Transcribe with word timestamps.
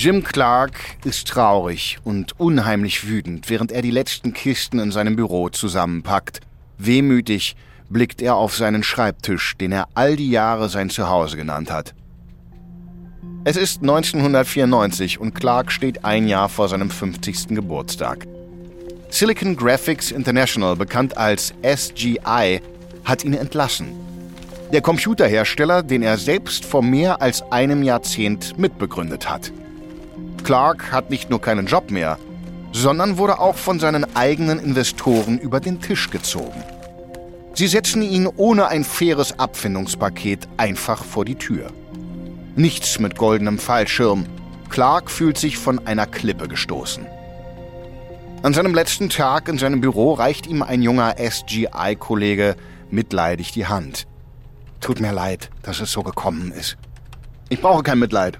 Jim 0.00 0.22
Clark 0.22 0.74
ist 1.04 1.26
traurig 1.26 1.98
und 2.04 2.38
unheimlich 2.38 3.08
wütend, 3.08 3.50
während 3.50 3.72
er 3.72 3.82
die 3.82 3.90
letzten 3.90 4.32
Kisten 4.32 4.78
in 4.78 4.92
seinem 4.92 5.16
Büro 5.16 5.48
zusammenpackt. 5.48 6.38
Wehmütig 6.78 7.56
blickt 7.88 8.22
er 8.22 8.36
auf 8.36 8.54
seinen 8.54 8.84
Schreibtisch, 8.84 9.56
den 9.56 9.72
er 9.72 9.88
all 9.94 10.14
die 10.14 10.30
Jahre 10.30 10.68
sein 10.68 10.88
Zuhause 10.88 11.36
genannt 11.36 11.72
hat. 11.72 11.96
Es 13.42 13.56
ist 13.56 13.80
1994 13.80 15.18
und 15.18 15.34
Clark 15.34 15.72
steht 15.72 16.04
ein 16.04 16.28
Jahr 16.28 16.48
vor 16.48 16.68
seinem 16.68 16.90
50. 16.90 17.48
Geburtstag. 17.48 18.28
Silicon 19.10 19.56
Graphics 19.56 20.12
International, 20.12 20.76
bekannt 20.76 21.16
als 21.16 21.52
SGI, 21.64 22.60
hat 23.04 23.24
ihn 23.24 23.34
entlassen. 23.34 23.88
Der 24.72 24.80
Computerhersteller, 24.80 25.82
den 25.82 26.02
er 26.02 26.18
selbst 26.18 26.64
vor 26.64 26.82
mehr 26.82 27.20
als 27.20 27.42
einem 27.50 27.82
Jahrzehnt 27.82 28.56
mitbegründet 28.56 29.28
hat. 29.28 29.50
Clark 30.44 30.92
hat 30.92 31.10
nicht 31.10 31.30
nur 31.30 31.40
keinen 31.40 31.66
Job 31.66 31.90
mehr, 31.90 32.18
sondern 32.72 33.18
wurde 33.18 33.38
auch 33.38 33.56
von 33.56 33.80
seinen 33.80 34.16
eigenen 34.16 34.58
Investoren 34.58 35.38
über 35.38 35.60
den 35.60 35.80
Tisch 35.80 36.10
gezogen. 36.10 36.62
Sie 37.54 37.66
setzen 37.66 38.02
ihn 38.02 38.28
ohne 38.36 38.68
ein 38.68 38.84
faires 38.84 39.38
Abfindungspaket 39.38 40.48
einfach 40.56 41.02
vor 41.02 41.24
die 41.24 41.34
Tür. 41.34 41.72
Nichts 42.54 42.98
mit 42.98 43.16
goldenem 43.16 43.58
Fallschirm. 43.58 44.26
Clark 44.68 45.10
fühlt 45.10 45.38
sich 45.38 45.58
von 45.58 45.86
einer 45.86 46.06
Klippe 46.06 46.48
gestoßen. 46.48 47.06
An 48.42 48.54
seinem 48.54 48.74
letzten 48.74 49.08
Tag 49.08 49.48
in 49.48 49.58
seinem 49.58 49.80
Büro 49.80 50.12
reicht 50.12 50.46
ihm 50.46 50.62
ein 50.62 50.82
junger 50.82 51.16
SGI-Kollege 51.18 52.54
mitleidig 52.90 53.50
die 53.52 53.66
Hand. 53.66 54.06
Tut 54.80 55.00
mir 55.00 55.12
leid, 55.12 55.50
dass 55.62 55.80
es 55.80 55.90
so 55.90 56.04
gekommen 56.04 56.52
ist. 56.52 56.76
Ich 57.48 57.60
brauche 57.60 57.82
kein 57.82 57.98
Mitleid. 57.98 58.38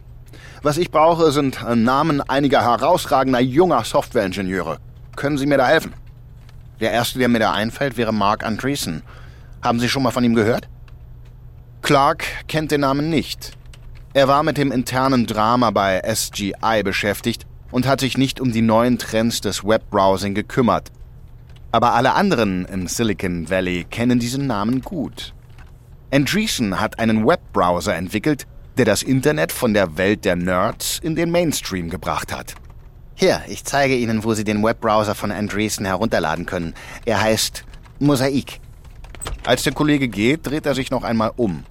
Was 0.62 0.76
ich 0.76 0.90
brauche, 0.90 1.30
sind 1.30 1.62
Namen 1.76 2.20
einiger 2.20 2.62
herausragender 2.62 3.40
junger 3.40 3.84
Softwareingenieure. 3.84 4.78
Können 5.14 5.38
Sie 5.38 5.46
mir 5.46 5.58
da 5.58 5.66
helfen? 5.66 5.94
Der 6.80 6.90
erste, 6.92 7.18
der 7.18 7.28
mir 7.28 7.38
da 7.38 7.52
einfällt, 7.52 7.96
wäre 7.96 8.12
Mark 8.12 8.44
Andreessen. 8.44 9.02
Haben 9.62 9.80
Sie 9.80 9.88
schon 9.88 10.02
mal 10.02 10.10
von 10.10 10.24
ihm 10.24 10.34
gehört? 10.34 10.68
Clark 11.82 12.24
kennt 12.48 12.70
den 12.70 12.80
Namen 12.80 13.08
nicht. 13.08 13.56
Er 14.14 14.26
war 14.26 14.42
mit 14.42 14.58
dem 14.58 14.72
internen 14.72 15.26
Drama 15.26 15.70
bei 15.70 16.02
SGI 16.02 16.82
beschäftigt 16.82 17.46
und 17.70 17.86
hat 17.86 18.00
sich 18.00 18.18
nicht 18.18 18.40
um 18.40 18.52
die 18.52 18.62
neuen 18.62 18.98
Trends 18.98 19.40
des 19.40 19.64
Webbrowsing 19.64 20.34
gekümmert. 20.34 20.90
Aber 21.70 21.94
alle 21.94 22.14
anderen 22.14 22.64
im 22.64 22.88
Silicon 22.88 23.50
Valley 23.50 23.84
kennen 23.88 24.18
diesen 24.18 24.46
Namen 24.46 24.80
gut. 24.80 25.34
Andreessen 26.10 26.80
hat 26.80 26.98
einen 26.98 27.26
Webbrowser 27.26 27.94
entwickelt, 27.94 28.46
der 28.78 28.84
das 28.84 29.02
Internet 29.02 29.52
von 29.52 29.74
der 29.74 29.96
Welt 29.96 30.24
der 30.24 30.36
Nerds 30.36 31.00
in 31.02 31.16
den 31.16 31.30
Mainstream 31.30 31.90
gebracht 31.90 32.32
hat. 32.32 32.54
Hier, 33.14 33.42
ich 33.48 33.64
zeige 33.64 33.96
Ihnen, 33.96 34.22
wo 34.22 34.34
Sie 34.34 34.44
den 34.44 34.62
Webbrowser 34.62 35.16
von 35.16 35.32
Andreessen 35.32 35.84
herunterladen 35.84 36.46
können. 36.46 36.74
Er 37.04 37.20
heißt 37.20 37.64
Mosaik. 37.98 38.60
Als 39.44 39.64
der 39.64 39.72
Kollege 39.72 40.06
geht, 40.06 40.46
dreht 40.46 40.66
er 40.66 40.76
sich 40.76 40.92
noch 40.92 41.02
einmal 41.02 41.32
um. 41.36 41.64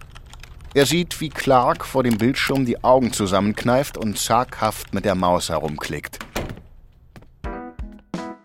Er 0.73 0.85
sieht, 0.85 1.21
wie 1.21 1.29
Clark 1.29 1.85
vor 1.85 2.03
dem 2.03 2.17
Bildschirm 2.17 2.65
die 2.65 2.83
Augen 2.83 3.13
zusammenkneift 3.13 3.97
und 3.97 4.19
zaghaft 4.19 4.93
mit 4.93 5.05
der 5.05 5.15
Maus 5.15 5.47
herumklickt. 5.49 6.19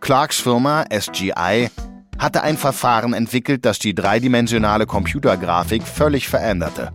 Clarks 0.00 0.38
Firma 0.38 0.84
SGI 0.88 1.70
hatte 2.18 2.42
ein 2.42 2.56
Verfahren 2.56 3.14
entwickelt, 3.14 3.64
das 3.64 3.80
die 3.80 3.94
dreidimensionale 3.94 4.86
Computergrafik 4.86 5.82
völlig 5.82 6.28
veränderte. 6.28 6.92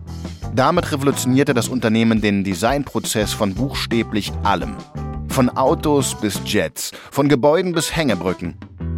Damit 0.54 0.90
revolutionierte 0.92 1.54
das 1.54 1.68
Unternehmen 1.68 2.20
den 2.20 2.44
Designprozess 2.44 3.32
von 3.32 3.54
buchstäblich 3.54 4.32
allem. 4.42 4.76
Von 5.28 5.50
Autos 5.50 6.14
bis 6.20 6.40
Jets, 6.44 6.92
von 7.10 7.28
Gebäuden 7.28 7.72
bis 7.72 7.94
Hängebrücken. 7.94 8.56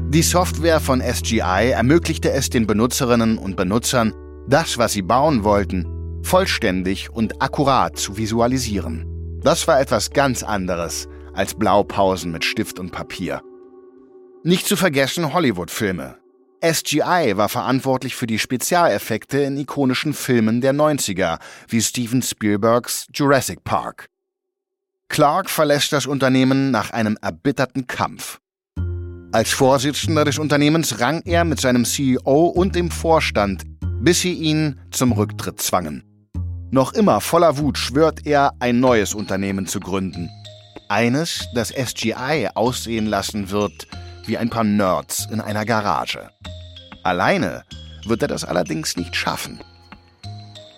Die 0.09 0.23
Software 0.23 0.81
von 0.81 1.01
SGI 1.01 1.71
ermöglichte 1.71 2.31
es 2.31 2.51
den 2.51 2.67
Benutzerinnen 2.67 3.39
und 3.39 3.57
Benutzern, 3.57 4.13
das, 4.49 4.79
was 4.79 4.93
sie 4.93 5.03
bauen 5.03 5.45
wollten, 5.45 5.87
vollständig 6.23 7.11
und 7.11 7.43
akkurat 7.43 7.99
zu 7.99 8.17
visualisieren. 8.17 9.07
Das 9.43 9.69
war 9.69 9.81
etwas 9.81 10.11
ganz 10.11 10.43
anderes 10.43 11.09
als 11.35 11.55
Blaupausen 11.55 12.33
mit 12.33 12.45
Stift 12.45 12.79
und 12.79 12.91
Papier. 12.91 13.43
Nicht 14.43 14.67
zu 14.67 14.77
vergessen 14.77 15.33
Hollywood-Filme. 15.33 16.20
SGI 16.63 17.37
war 17.37 17.49
verantwortlich 17.49 18.15
für 18.15 18.27
die 18.27 18.39
Spezialeffekte 18.39 19.41
in 19.41 19.57
ikonischen 19.57 20.13
Filmen 20.13 20.61
der 20.61 20.75
90er, 20.75 21.39
wie 21.69 21.81
Steven 21.81 22.23
Spielbergs 22.23 23.07
Jurassic 23.13 23.65
Park. 23.65 24.09
Clark 25.09 25.51
verlässt 25.51 25.93
das 25.93 26.07
Unternehmen 26.07 26.71
nach 26.71 26.91
einem 26.91 27.19
erbitterten 27.21 27.87
Kampf. 27.87 28.39
Als 29.33 29.51
Vorsitzender 29.51 30.25
des 30.25 30.39
Unternehmens 30.39 31.01
rang 31.01 31.23
er 31.25 31.45
mit 31.45 31.61
seinem 31.61 31.85
CEO 31.85 32.47
und 32.47 32.75
dem 32.75 32.91
Vorstand, 32.91 33.65
bis 34.01 34.21
sie 34.21 34.35
ihn 34.35 34.81
zum 34.91 35.13
Rücktritt 35.13 35.61
zwangen. 35.61 36.05
Noch 36.71 36.93
immer 36.93 37.21
voller 37.21 37.59
Wut 37.59 37.79
schwört 37.79 38.27
er, 38.27 38.53
ein 38.61 38.81
neues 38.81 39.15
Unternehmen 39.15 39.67
zu 39.67 39.81
gründen. 39.81 40.31
Eines, 40.89 41.49
das 41.55 41.71
SGI 41.71 42.49
aussehen 42.55 43.07
lassen 43.07 43.51
wird 43.51 43.87
wie 44.31 44.39
ein 44.39 44.49
paar 44.49 44.63
Nerds 44.63 45.27
in 45.33 45.41
einer 45.41 45.65
Garage. 45.65 46.31
Alleine 47.03 47.65
wird 48.07 48.23
er 48.23 48.29
das 48.29 48.45
allerdings 48.45 48.97
nicht 48.97 49.17
schaffen. 49.17 49.61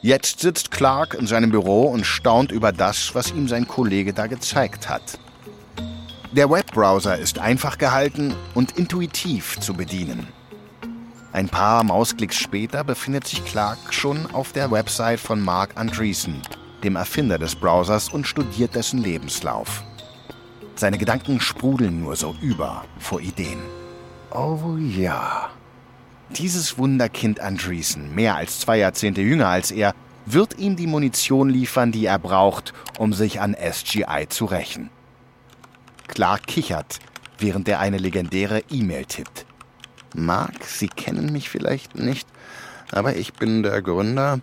Jetzt 0.01 0.41
sitzt 0.41 0.71
Clark 0.71 1.13
in 1.13 1.27
seinem 1.27 1.51
Büro 1.51 1.83
und 1.83 2.07
staunt 2.07 2.51
über 2.51 2.73
das, 2.73 3.15
was 3.15 3.31
ihm 3.31 3.49
sein 3.49 3.69
Kollege 3.69 4.15
da 4.15 4.27
gezeigt 4.27 4.89
hat. 4.89 5.19
Der 6.33 6.49
Webbrowser 6.49 7.19
ist 7.19 7.39
einfach 7.39 7.77
gehalten 7.77 8.35
und 8.55 8.79
intuitiv 8.79 9.61
zu 9.61 9.75
bedienen. 9.75 10.27
Ein 11.33 11.51
paar 11.51 11.85
Mausklicks 11.85 12.37
später 12.37 12.85
befindet 12.85 13.27
sich 13.27 13.45
Clark 13.45 13.93
schon 13.93 14.27
auf 14.33 14.53
der 14.53 14.71
Website 14.71 15.21
von 15.21 15.43
Mark 15.43 15.73
Andreessen, 15.75 16.41
dem 16.83 16.97
Erfinder 16.97 17.37
des 17.37 17.55
Browsers, 17.55 18.09
und 18.09 18.27
studiert 18.27 18.75
dessen 18.75 19.03
Lebenslauf. 19.03 19.85
Seine 20.75 20.99
Gedanken 20.99 21.41
sprudeln 21.41 22.01
nur 22.01 22.17
so 22.17 22.35
über 22.41 22.85
vor 22.99 23.21
Ideen. 23.21 23.59
Oh 24.31 24.77
ja. 24.77 25.51
Dieses 26.31 26.79
Wunderkind 26.79 27.41
Andreessen, 27.41 28.15
mehr 28.15 28.37
als 28.37 28.61
zwei 28.61 28.79
Jahrzehnte 28.79 29.21
jünger 29.21 29.49
als 29.49 29.71
er, 29.71 29.95
wird 30.25 30.59
ihm 30.59 30.77
die 30.77 30.87
Munition 30.87 31.51
liefern, 31.51 31.93
die 31.93 32.07
er 32.07 32.19
braucht, 32.19 32.73
um 32.99 33.13
sich 33.13 33.41
an 33.41 33.55
SGI 33.55 34.27
zu 34.29 34.47
rächen. 34.47 34.89
Clark 36.09 36.47
kichert, 36.47 37.01
während 37.39 37.69
er 37.69 37.81
eine 37.81 37.99
legendäre 37.99 38.63
E-Mail 38.71 39.05
tippt. 39.05 39.47
Mark, 40.15 40.65
Sie 40.65 40.89
kennen 40.89 41.33
mich 41.33 41.49
vielleicht 41.49 41.95
nicht, 41.97 42.29
aber 42.91 43.17
ich 43.17 43.33
bin 43.35 43.63
der 43.63 43.83
Gründer 43.83 44.41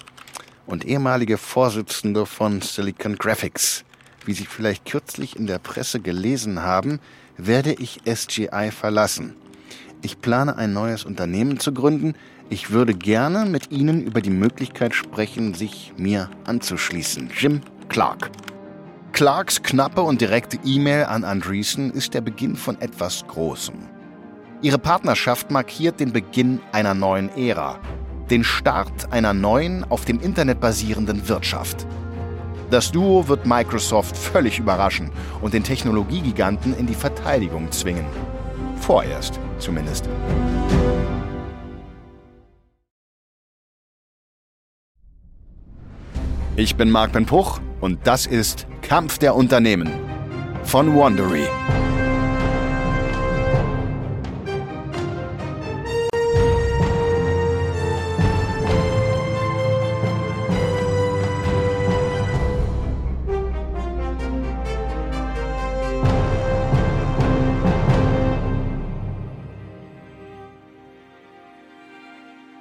und 0.66 0.85
ehemalige 0.85 1.38
Vorsitzende 1.38 2.25
von 2.25 2.62
Silicon 2.62 3.16
Graphics. 3.16 3.84
Wie 4.25 4.34
Sie 4.34 4.46
vielleicht 4.46 4.85
kürzlich 4.85 5.35
in 5.35 5.47
der 5.47 5.59
Presse 5.59 6.00
gelesen 6.00 6.62
haben, 6.62 7.00
werde 7.38 7.74
ich 7.74 8.02
SGI 8.06 8.72
verlassen. 8.72 9.35
Ich 10.02 10.22
plane 10.22 10.57
ein 10.57 10.74
neues 10.74 11.03
Unternehmen 11.06 11.59
zu 11.59 11.74
gründen. 11.74 12.13
Ich 12.50 12.72
würde 12.72 12.94
gerne 12.94 13.46
mit 13.46 13.72
Ihnen 13.72 14.02
über 14.02 14.22
die 14.22 14.30
Möglichkeit 14.30 14.96
sprechen, 14.96 15.53
sich 15.53 15.94
mir 15.97 16.30
anzuschließen. 16.46 17.30
Jim 17.38 17.62
Clark. 17.90 18.31
Clarks 19.12 19.62
knappe 19.62 20.02
und 20.02 20.22
direkte 20.22 20.57
E-Mail 20.63 21.06
an 21.06 21.24
Andreessen 21.24 21.91
ist 21.91 22.13
der 22.13 22.22
Beginn 22.22 22.56
von 22.56 22.80
etwas 22.80 23.25
Großem. 23.28 23.75
Ihre 24.62 24.78
Partnerschaft 24.78 25.51
markiert 25.51 26.00
den 26.00 26.13
Beginn 26.13 26.62
einer 26.72 26.94
neuen 26.94 27.30
Ära, 27.38 27.80
den 28.30 28.44
Start 28.44 29.12
einer 29.12 29.34
neuen, 29.34 29.84
auf 29.89 30.06
dem 30.06 30.19
Internet 30.19 30.60
basierenden 30.60 31.27
Wirtschaft. 31.27 31.88
Das 32.69 32.92
Duo 32.92 33.27
wird 33.27 33.48
Microsoft 33.48 34.16
völlig 34.16 34.60
überraschen 34.60 35.10
und 35.42 35.56
den 35.56 35.63
Technologiegiganten 35.63 36.77
in 36.77 36.86
die 36.86 36.94
Verteidigung 36.94 37.71
zwingen. 37.71 38.06
Vorerst 38.80 39.39
zumindest. 39.57 40.07
Ich 46.56 46.75
bin 46.75 46.92
Marc 46.92 47.13
Ben 47.13 47.25
Puch 47.25 47.60
und 47.81 48.00
das 48.04 48.27
ist 48.27 48.68
Kampf 48.81 49.18
der 49.18 49.33
Unternehmen 49.33 49.89
von 50.63 50.95
Wandery. 50.95 51.48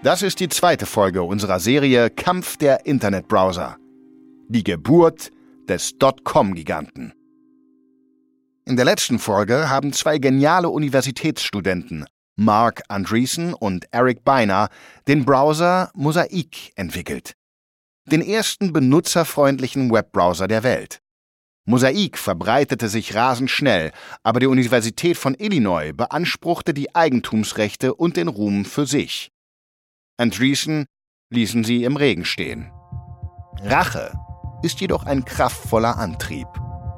Das 0.09 0.23
ist 0.23 0.41
die 0.41 0.49
zweite 0.49 0.87
Folge 0.87 1.23
unserer 1.23 1.61
Serie 1.61 2.09
Kampf 2.09 2.57
der 2.57 2.87
Internetbrowser. 2.87 3.77
Die 4.49 4.65
Geburt 4.65 5.31
des 5.69 5.99
Dotcom-Giganten. 5.99 7.13
In 8.65 8.77
der 8.77 8.87
letzten 8.87 9.19
Folge 9.19 9.69
haben 9.69 9.93
zwei 9.93 10.17
geniale 10.17 10.71
Universitätsstudenten, 10.71 12.07
Mark 12.37 12.85
Andreessen 12.89 13.53
und 13.53 13.85
Eric 13.91 14.25
Beiner, 14.25 14.71
den 15.07 15.27
Browser 15.27 15.91
Mosaic 15.93 16.73
entwickelt. 16.75 17.35
Den 18.07 18.23
ersten 18.23 18.73
benutzerfreundlichen 18.73 19.93
Webbrowser 19.93 20.49
der 20.49 20.63
Welt. 20.63 21.01
Mosaic 21.67 22.17
verbreitete 22.17 22.89
sich 22.89 23.15
rasend 23.15 23.51
schnell, 23.51 23.93
aber 24.23 24.41
die 24.41 24.47
Universität 24.47 25.19
von 25.19 25.35
Illinois 25.39 25.93
beanspruchte 25.93 26.73
die 26.73 26.95
Eigentumsrechte 26.95 27.93
und 27.93 28.17
den 28.17 28.29
Ruhm 28.29 28.65
für 28.65 28.87
sich. 28.87 29.31
Andreessen 30.21 30.87
ließen 31.31 31.63
sie 31.63 31.85
im 31.85 31.95
Regen 31.95 32.25
stehen. 32.25 32.73
Rache 33.63 34.19
ist 34.65 34.81
jedoch 34.81 35.07
ein 35.07 35.25
kraftvoller 35.25 35.97
Antrieb. 35.97 36.49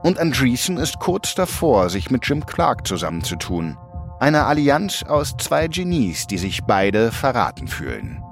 Und 0.02 0.18
Andreessen 0.18 0.78
ist 0.78 0.98
kurz 1.00 1.34
davor, 1.34 1.90
sich 1.90 2.10
mit 2.10 2.26
Jim 2.26 2.46
Clark 2.46 2.86
zusammenzutun. 2.86 3.76
Eine 4.20 4.46
Allianz 4.46 5.02
aus 5.02 5.36
zwei 5.36 5.68
Genies, 5.68 6.28
die 6.28 6.38
sich 6.38 6.64
beide 6.64 7.12
verraten 7.12 7.68
fühlen. 7.68 8.22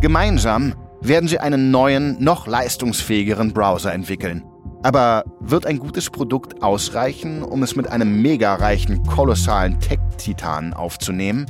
Gemeinsam 0.00 0.74
werden 1.02 1.28
sie 1.28 1.38
einen 1.38 1.70
neuen, 1.70 2.22
noch 2.22 2.46
leistungsfähigeren 2.46 3.52
Browser 3.52 3.92
entwickeln. 3.92 4.42
Aber 4.84 5.24
wird 5.40 5.66
ein 5.66 5.78
gutes 5.78 6.08
Produkt 6.08 6.62
ausreichen, 6.62 7.42
um 7.42 7.62
es 7.62 7.76
mit 7.76 7.88
einem 7.88 8.22
mega 8.22 8.54
reichen, 8.54 9.02
kolossalen 9.02 9.78
Tech-Titan 9.80 10.72
aufzunehmen? 10.72 11.44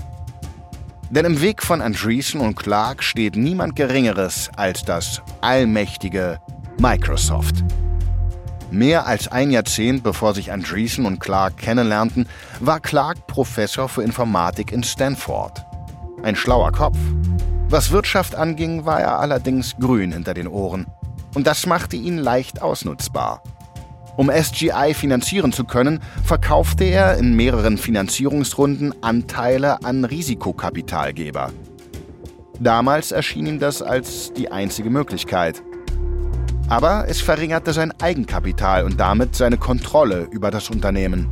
Denn 1.11 1.25
im 1.25 1.41
Weg 1.41 1.63
von 1.63 1.81
Andreessen 1.81 2.41
und 2.41 2.57
Clark 2.57 3.03
steht 3.03 3.37
niemand 3.37 3.77
Geringeres 3.77 4.51
als 4.57 4.85
das 4.85 5.23
allmächtige 5.41 6.41
Microsoft. 6.79 7.65
Mehr 8.73 9.07
als 9.07 9.29
ein 9.29 9.53
Jahrzehnt 9.53 10.03
bevor 10.03 10.35
sich 10.35 10.51
Andreessen 10.51 11.07
und 11.07 11.21
Clark 11.21 11.59
kennenlernten, 11.59 12.29
war 12.59 12.81
Clark 12.81 13.27
Professor 13.29 13.89
für 13.89 14.03
Informatik 14.03 14.73
in 14.73 14.83
Stanford. 14.83 15.65
Ein 16.25 16.35
schlauer 16.35 16.73
Kopf. 16.73 16.99
Was 17.69 17.93
Wirtschaft 17.93 18.35
anging, 18.35 18.85
war 18.85 19.01
er 19.01 19.21
allerdings 19.21 19.77
grün 19.79 20.13
hinter 20.13 20.35
den 20.35 20.49
Ohren. 20.49 20.87
Und 21.35 21.47
das 21.47 21.67
machte 21.67 21.95
ihn 21.97 22.19
leicht 22.19 22.63
ausnutzbar. 22.63 23.43
Um 24.17 24.31
SGI 24.31 24.95
finanzieren 24.95 25.53
zu 25.53 25.65
können, 25.65 26.01
verkaufte 26.25 26.85
er 26.85 27.19
in 27.19 27.37
mehreren 27.37 27.77
Finanzierungsrunden 27.77 28.95
Anteile 29.03 29.85
an 29.85 30.07
Risikokapitalgeber. 30.07 31.53
Damals 32.59 33.13
erschien 33.13 33.47
ihm 33.47 33.59
das 33.59 33.83
als 33.83 34.33
die 34.33 34.51
einzige 34.51 34.89
Möglichkeit. 34.89 35.63
Aber 36.69 37.05
es 37.09 37.21
verringerte 37.21 37.75
sein 37.75 37.93
Eigenkapital 38.01 38.85
und 38.85 38.99
damit 38.99 39.37
seine 39.37 39.59
Kontrolle 39.59 40.27
über 40.31 40.51
das 40.51 40.71
Unternehmen. 40.71 41.29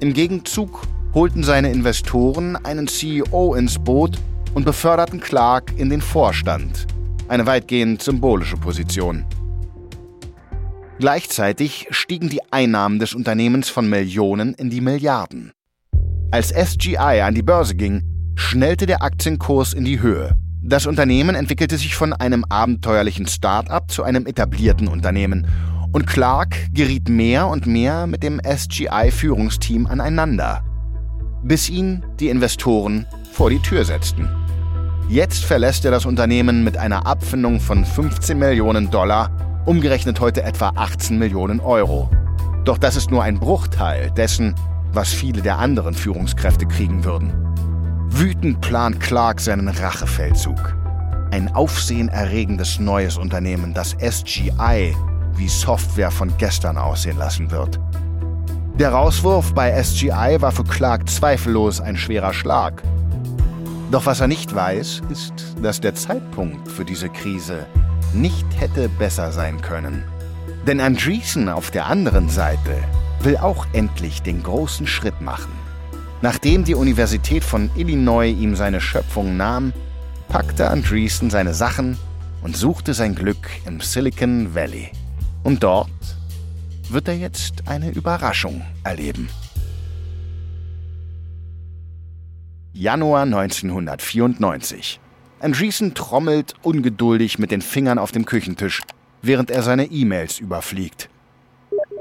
Im 0.00 0.14
Gegenzug 0.14 0.80
holten 1.12 1.44
seine 1.44 1.70
Investoren 1.70 2.56
einen 2.56 2.88
CEO 2.88 3.54
ins 3.54 3.78
Boot 3.78 4.18
und 4.54 4.64
beförderten 4.64 5.20
Clark 5.20 5.72
in 5.76 5.90
den 5.90 6.00
Vorstand, 6.00 6.86
eine 7.28 7.46
weitgehend 7.46 8.02
symbolische 8.02 8.56
Position. 8.56 9.26
Gleichzeitig 10.98 11.88
stiegen 11.90 12.28
die 12.28 12.40
Einnahmen 12.52 13.00
des 13.00 13.14
Unternehmens 13.14 13.68
von 13.68 13.88
Millionen 13.88 14.54
in 14.54 14.70
die 14.70 14.80
Milliarden. 14.80 15.52
Als 16.30 16.50
SGI 16.50 17.20
an 17.22 17.34
die 17.34 17.42
Börse 17.42 17.74
ging, 17.74 18.02
schnellte 18.36 18.86
der 18.86 19.02
Aktienkurs 19.02 19.72
in 19.72 19.84
die 19.84 20.00
Höhe. 20.00 20.36
Das 20.62 20.86
Unternehmen 20.86 21.34
entwickelte 21.34 21.76
sich 21.78 21.94
von 21.94 22.12
einem 22.12 22.44
abenteuerlichen 22.48 23.26
Start-up 23.26 23.90
zu 23.90 24.04
einem 24.04 24.24
etablierten 24.26 24.88
Unternehmen 24.88 25.46
und 25.92 26.06
Clark 26.06 26.56
geriet 26.72 27.08
mehr 27.08 27.48
und 27.48 27.66
mehr 27.66 28.06
mit 28.06 28.22
dem 28.22 28.40
SGI-Führungsteam 28.40 29.86
aneinander, 29.86 30.64
bis 31.42 31.68
ihn 31.68 32.04
die 32.18 32.28
Investoren 32.28 33.06
vor 33.32 33.50
die 33.50 33.60
Tür 33.60 33.84
setzten. 33.84 34.28
Jetzt 35.08 35.44
verlässt 35.44 35.84
er 35.84 35.90
das 35.90 36.06
Unternehmen 36.06 36.64
mit 36.64 36.76
einer 36.76 37.06
Abfindung 37.06 37.60
von 37.60 37.84
15 37.84 38.38
Millionen 38.38 38.90
Dollar 38.90 39.53
umgerechnet 39.66 40.20
heute 40.20 40.42
etwa 40.42 40.72
18 40.74 41.18
Millionen 41.18 41.60
Euro. 41.60 42.10
Doch 42.64 42.78
das 42.78 42.96
ist 42.96 43.10
nur 43.10 43.22
ein 43.22 43.38
Bruchteil 43.38 44.10
dessen, 44.10 44.54
was 44.92 45.12
viele 45.12 45.42
der 45.42 45.58
anderen 45.58 45.94
Führungskräfte 45.94 46.66
kriegen 46.66 47.04
würden. 47.04 47.32
Wütend 48.08 48.60
plant 48.60 49.00
Clark 49.00 49.40
seinen 49.40 49.68
Rachefeldzug. 49.68 50.76
Ein 51.30 51.52
aufsehenerregendes 51.54 52.78
neues 52.78 53.16
Unternehmen, 53.16 53.74
das 53.74 53.96
SGI 53.98 54.94
wie 55.36 55.48
Software 55.48 56.10
von 56.10 56.32
gestern 56.38 56.78
aussehen 56.78 57.18
lassen 57.18 57.50
wird. 57.50 57.80
Der 58.78 58.90
Rauswurf 58.92 59.52
bei 59.54 59.82
SGI 59.82 60.36
war 60.40 60.52
für 60.52 60.64
Clark 60.64 61.08
zweifellos 61.08 61.80
ein 61.80 61.96
schwerer 61.96 62.32
Schlag. 62.32 62.82
Doch 63.90 64.06
was 64.06 64.20
er 64.20 64.28
nicht 64.28 64.54
weiß, 64.54 65.02
ist, 65.10 65.32
dass 65.62 65.80
der 65.80 65.94
Zeitpunkt 65.94 66.70
für 66.70 66.84
diese 66.84 67.08
Krise 67.08 67.66
nicht 68.14 68.46
hätte 68.58 68.88
besser 68.88 69.32
sein 69.32 69.60
können. 69.60 70.04
Denn 70.66 70.80
Andreessen 70.80 71.48
auf 71.48 71.70
der 71.70 71.86
anderen 71.86 72.28
Seite 72.28 72.82
will 73.20 73.36
auch 73.36 73.66
endlich 73.72 74.22
den 74.22 74.42
großen 74.42 74.86
Schritt 74.86 75.20
machen. 75.20 75.52
Nachdem 76.22 76.64
die 76.64 76.74
Universität 76.74 77.44
von 77.44 77.70
Illinois 77.76 78.30
ihm 78.30 78.56
seine 78.56 78.80
Schöpfung 78.80 79.36
nahm, 79.36 79.72
packte 80.28 80.70
Andreessen 80.70 81.28
seine 81.28 81.52
Sachen 81.52 81.98
und 82.42 82.56
suchte 82.56 82.94
sein 82.94 83.14
Glück 83.14 83.50
im 83.66 83.80
Silicon 83.80 84.54
Valley. 84.54 84.90
Und 85.42 85.62
dort 85.62 85.90
wird 86.88 87.08
er 87.08 87.16
jetzt 87.16 87.64
eine 87.66 87.90
Überraschung 87.90 88.62
erleben. 88.84 89.28
Januar 92.72 93.22
1994. 93.22 95.00
Andreessen 95.44 95.92
trommelt 95.92 96.54
ungeduldig 96.62 97.38
mit 97.38 97.50
den 97.50 97.60
Fingern 97.60 97.98
auf 97.98 98.12
dem 98.12 98.24
Küchentisch, 98.24 98.80
während 99.20 99.50
er 99.50 99.62
seine 99.62 99.84
E-Mails 99.84 100.38
überfliegt. 100.38 101.10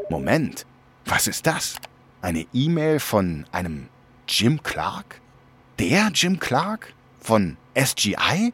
Moment, 0.09 0.65
was 1.03 1.27
ist 1.27 1.45
das? 1.45 1.75
Eine 2.21 2.45
E-Mail 2.53 3.01
von 3.01 3.45
einem 3.51 3.89
Jim 4.29 4.63
Clark? 4.63 5.19
Der 5.77 6.09
Jim 6.13 6.39
Clark? 6.39 6.93
Von 7.19 7.57
SGI? 7.77 8.53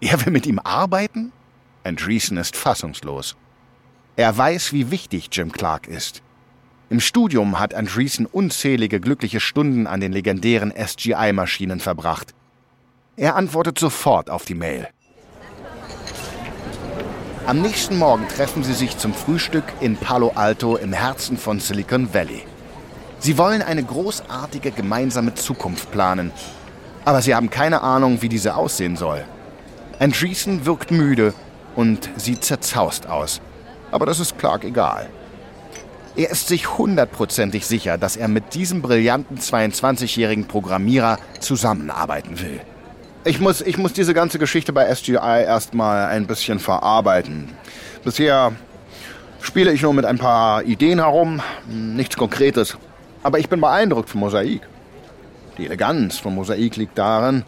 Er 0.00 0.26
will 0.26 0.32
mit 0.32 0.44
ihm 0.46 0.58
arbeiten? 0.58 1.30
Andreessen 1.84 2.36
ist 2.36 2.56
fassungslos. 2.56 3.36
Er 4.16 4.36
weiß, 4.36 4.72
wie 4.72 4.90
wichtig 4.90 5.28
Jim 5.30 5.52
Clark 5.52 5.86
ist. 5.86 6.20
Im 6.88 6.98
Studium 6.98 7.60
hat 7.60 7.74
Andreessen 7.74 8.26
unzählige 8.26 8.98
glückliche 8.98 9.38
Stunden 9.38 9.86
an 9.86 10.00
den 10.00 10.10
legendären 10.10 10.72
SGI-Maschinen 10.76 11.78
verbracht. 11.78 12.34
Er 13.20 13.36
antwortet 13.36 13.78
sofort 13.78 14.30
auf 14.30 14.46
die 14.46 14.54
Mail. 14.54 14.88
Am 17.44 17.60
nächsten 17.60 17.98
Morgen 17.98 18.26
treffen 18.28 18.64
sie 18.64 18.72
sich 18.72 18.96
zum 18.96 19.12
Frühstück 19.12 19.64
in 19.82 19.98
Palo 19.98 20.32
Alto 20.36 20.76
im 20.76 20.94
Herzen 20.94 21.36
von 21.36 21.60
Silicon 21.60 22.14
Valley. 22.14 22.44
Sie 23.18 23.36
wollen 23.36 23.60
eine 23.60 23.84
großartige 23.84 24.70
gemeinsame 24.70 25.34
Zukunft 25.34 25.90
planen, 25.90 26.32
aber 27.04 27.20
sie 27.20 27.34
haben 27.34 27.50
keine 27.50 27.82
Ahnung, 27.82 28.22
wie 28.22 28.30
diese 28.30 28.54
aussehen 28.54 28.96
soll. 28.96 29.22
Andreessen 29.98 30.64
wirkt 30.64 30.90
müde 30.90 31.34
und 31.76 32.08
sieht 32.16 32.42
zerzaust 32.42 33.06
aus, 33.06 33.42
aber 33.90 34.06
das 34.06 34.18
ist 34.18 34.38
Clark 34.38 34.64
egal. 34.64 35.10
Er 36.16 36.30
ist 36.30 36.48
sich 36.48 36.78
hundertprozentig 36.78 37.66
sicher, 37.66 37.98
dass 37.98 38.16
er 38.16 38.28
mit 38.28 38.54
diesem 38.54 38.80
brillanten 38.80 39.36
22-jährigen 39.36 40.48
Programmierer 40.48 41.18
zusammenarbeiten 41.40 42.40
will. 42.40 42.62
Ich 43.22 43.38
muss, 43.38 43.60
ich 43.60 43.76
muss 43.76 43.92
diese 43.92 44.14
ganze 44.14 44.38
Geschichte 44.38 44.72
bei 44.72 44.92
SGI 44.94 45.44
erstmal 45.44 46.06
ein 46.06 46.26
bisschen 46.26 46.58
verarbeiten. 46.58 47.50
Bisher 48.02 48.52
spiele 49.42 49.72
ich 49.72 49.82
nur 49.82 49.92
mit 49.92 50.06
ein 50.06 50.16
paar 50.16 50.62
Ideen 50.62 51.00
herum, 51.00 51.42
nichts 51.68 52.16
Konkretes. 52.16 52.78
Aber 53.22 53.38
ich 53.38 53.50
bin 53.50 53.60
beeindruckt 53.60 54.08
von 54.08 54.20
Mosaik. 54.20 54.62
Die 55.58 55.66
Eleganz 55.66 56.16
von 56.16 56.34
Mosaik 56.34 56.76
liegt 56.76 56.96
darin, 56.96 57.44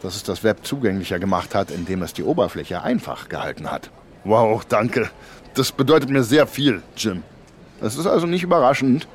dass 0.00 0.14
es 0.14 0.22
das 0.22 0.44
Web 0.44 0.64
zugänglicher 0.64 1.18
gemacht 1.18 1.56
hat, 1.56 1.72
indem 1.72 2.02
es 2.02 2.12
die 2.12 2.22
Oberfläche 2.22 2.82
einfach 2.84 3.28
gehalten 3.28 3.68
hat. 3.68 3.90
Wow, 4.22 4.64
danke. 4.64 5.10
Das 5.54 5.72
bedeutet 5.72 6.08
mir 6.08 6.22
sehr 6.22 6.46
viel, 6.46 6.82
Jim. 6.96 7.24
Es 7.80 7.98
ist 7.98 8.06
also 8.06 8.28
nicht 8.28 8.44
überraschend, 8.44 9.08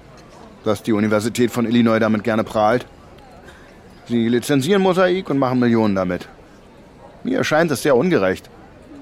dass 0.65 0.83
die 0.83 0.91
Universität 0.91 1.51
von 1.51 1.65
Illinois 1.65 1.99
damit 1.99 2.25
gerne 2.25 2.43
prahlt. 2.43 2.85
Sie 4.07 4.27
lizenzieren 4.27 4.81
Mosaik 4.81 5.29
und 5.29 5.37
machen 5.37 5.59
Millionen 5.59 5.95
damit. 5.95 6.27
Mir 7.23 7.37
erscheint 7.37 7.71
es 7.71 7.83
sehr 7.83 7.95
ungerecht, 7.95 8.49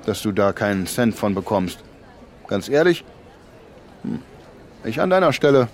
dass 0.05 0.21
du 0.21 0.31
da 0.31 0.51
keinen 0.53 0.87
Cent 0.87 1.15
von 1.15 1.33
bekommst. 1.33 1.79
Ganz 2.47 2.67
ehrlich, 2.67 3.05
hm, 4.03 4.19
ich 4.83 5.01
an 5.01 5.09
deiner 5.09 5.33
Stelle 5.33 5.67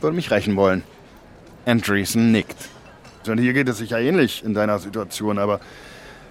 würde 0.00 0.16
mich 0.16 0.30
rächen 0.30 0.56
wollen. 0.56 0.82
Andreessen 1.66 2.32
nickt. 2.32 2.56
Und 3.26 3.38
hier 3.38 3.52
geht 3.52 3.68
es 3.68 3.78
sicher 3.78 4.00
ähnlich 4.00 4.42
in 4.44 4.54
deiner 4.54 4.78
Situation, 4.78 5.38
aber 5.38 5.60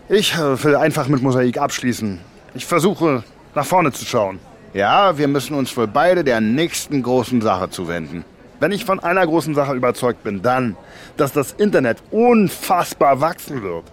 ich 0.09 0.33
äh, 0.35 0.63
will 0.63 0.75
einfach 0.75 1.07
mit 1.07 1.21
Mosaik 1.21 1.57
abschließen. 1.59 2.19
Ich 2.55 2.65
versuche, 2.65 3.23
nach 3.53 3.65
vorne 3.65 3.91
zu 3.91 4.05
schauen. 4.05 4.39
Ja, 4.73 5.17
wir 5.17 5.27
müssen 5.27 5.53
uns 5.53 5.75
wohl 5.77 5.87
beide 5.87 6.23
der 6.23 6.41
nächsten 6.41 7.03
großen 7.03 7.41
Sache 7.41 7.69
zuwenden. 7.69 8.25
Wenn 8.59 8.71
ich 8.71 8.85
von 8.85 8.99
einer 8.99 9.25
großen 9.25 9.53
Sache 9.53 9.75
überzeugt 9.75 10.23
bin, 10.23 10.41
dann, 10.41 10.75
dass 11.15 11.31
das 11.31 11.51
Internet 11.51 11.97
unfassbar 12.11 13.21
wachsen 13.21 13.61
wird. 13.61 13.83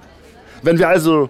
Wenn 0.62 0.78
wir 0.78 0.88
also 0.88 1.28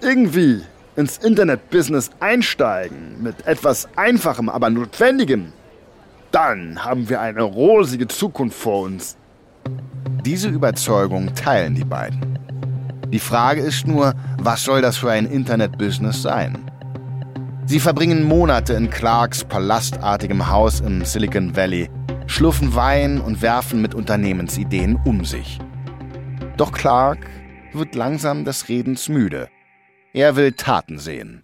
irgendwie 0.00 0.62
ins 0.96 1.18
Internet-Business 1.18 2.10
einsteigen, 2.20 3.20
mit 3.20 3.46
etwas 3.46 3.88
Einfachem, 3.96 4.48
aber 4.48 4.70
Notwendigem, 4.70 5.52
dann 6.30 6.84
haben 6.84 7.08
wir 7.08 7.20
eine 7.20 7.42
rosige 7.42 8.06
Zukunft 8.06 8.58
vor 8.58 8.82
uns. 8.82 9.16
Diese 10.24 10.48
Überzeugung 10.48 11.34
teilen 11.34 11.74
die 11.74 11.84
beiden. 11.84 12.38
Die 13.08 13.18
Frage 13.18 13.60
ist 13.60 13.86
nur, 13.86 14.14
was 14.38 14.64
soll 14.64 14.82
das 14.82 14.96
für 14.96 15.10
ein 15.10 15.26
Internet-Business 15.26 16.22
sein? 16.22 16.58
Sie 17.66 17.80
verbringen 17.80 18.24
Monate 18.24 18.74
in 18.74 18.90
Clarks 18.90 19.42
palastartigem 19.44 20.50
Haus 20.50 20.80
im 20.80 21.04
Silicon 21.04 21.56
Valley, 21.56 21.88
schluffen 22.26 22.74
Wein 22.74 23.20
und 23.20 23.42
werfen 23.42 23.82
mit 23.82 23.94
Unternehmensideen 23.94 24.98
um 25.04 25.24
sich. 25.24 25.58
Doch 26.56 26.72
Clark 26.72 27.26
wird 27.72 27.94
langsam 27.94 28.44
des 28.44 28.68
Redens 28.68 29.08
müde. 29.08 29.48
Er 30.12 30.36
will 30.36 30.52
Taten 30.52 30.98
sehen. 30.98 31.42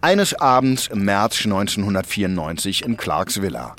Eines 0.00 0.34
Abends 0.34 0.88
im 0.88 1.04
März 1.04 1.44
1994 1.44 2.84
in 2.84 2.96
Clarks 2.96 3.40
Villa. 3.40 3.74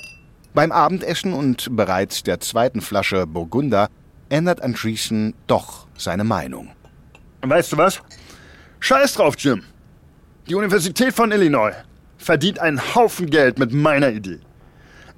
Beim 0.54 0.72
Abendessen 0.72 1.34
und 1.34 1.76
bereits 1.76 2.24
der 2.24 2.40
zweiten 2.40 2.82
Flasche 2.82 3.28
Burgunder 3.28 3.90
ändert 4.30 4.62
Andreessen 4.62 5.36
doch 5.46 5.88
seine 5.96 6.24
Meinung. 6.24 6.72
Weißt 7.44 7.72
du 7.72 7.78
was? 7.78 8.02
Scheiß 8.80 9.14
drauf, 9.14 9.36
Jim. 9.38 9.64
Die 10.48 10.56
Universität 10.56 11.14
von 11.14 11.32
Illinois 11.32 11.74
verdient 12.18 12.60
einen 12.60 12.96
Haufen 12.96 13.30
Geld 13.30 13.60
mit 13.60 13.72
meiner 13.72 14.10
Idee. 14.10 14.40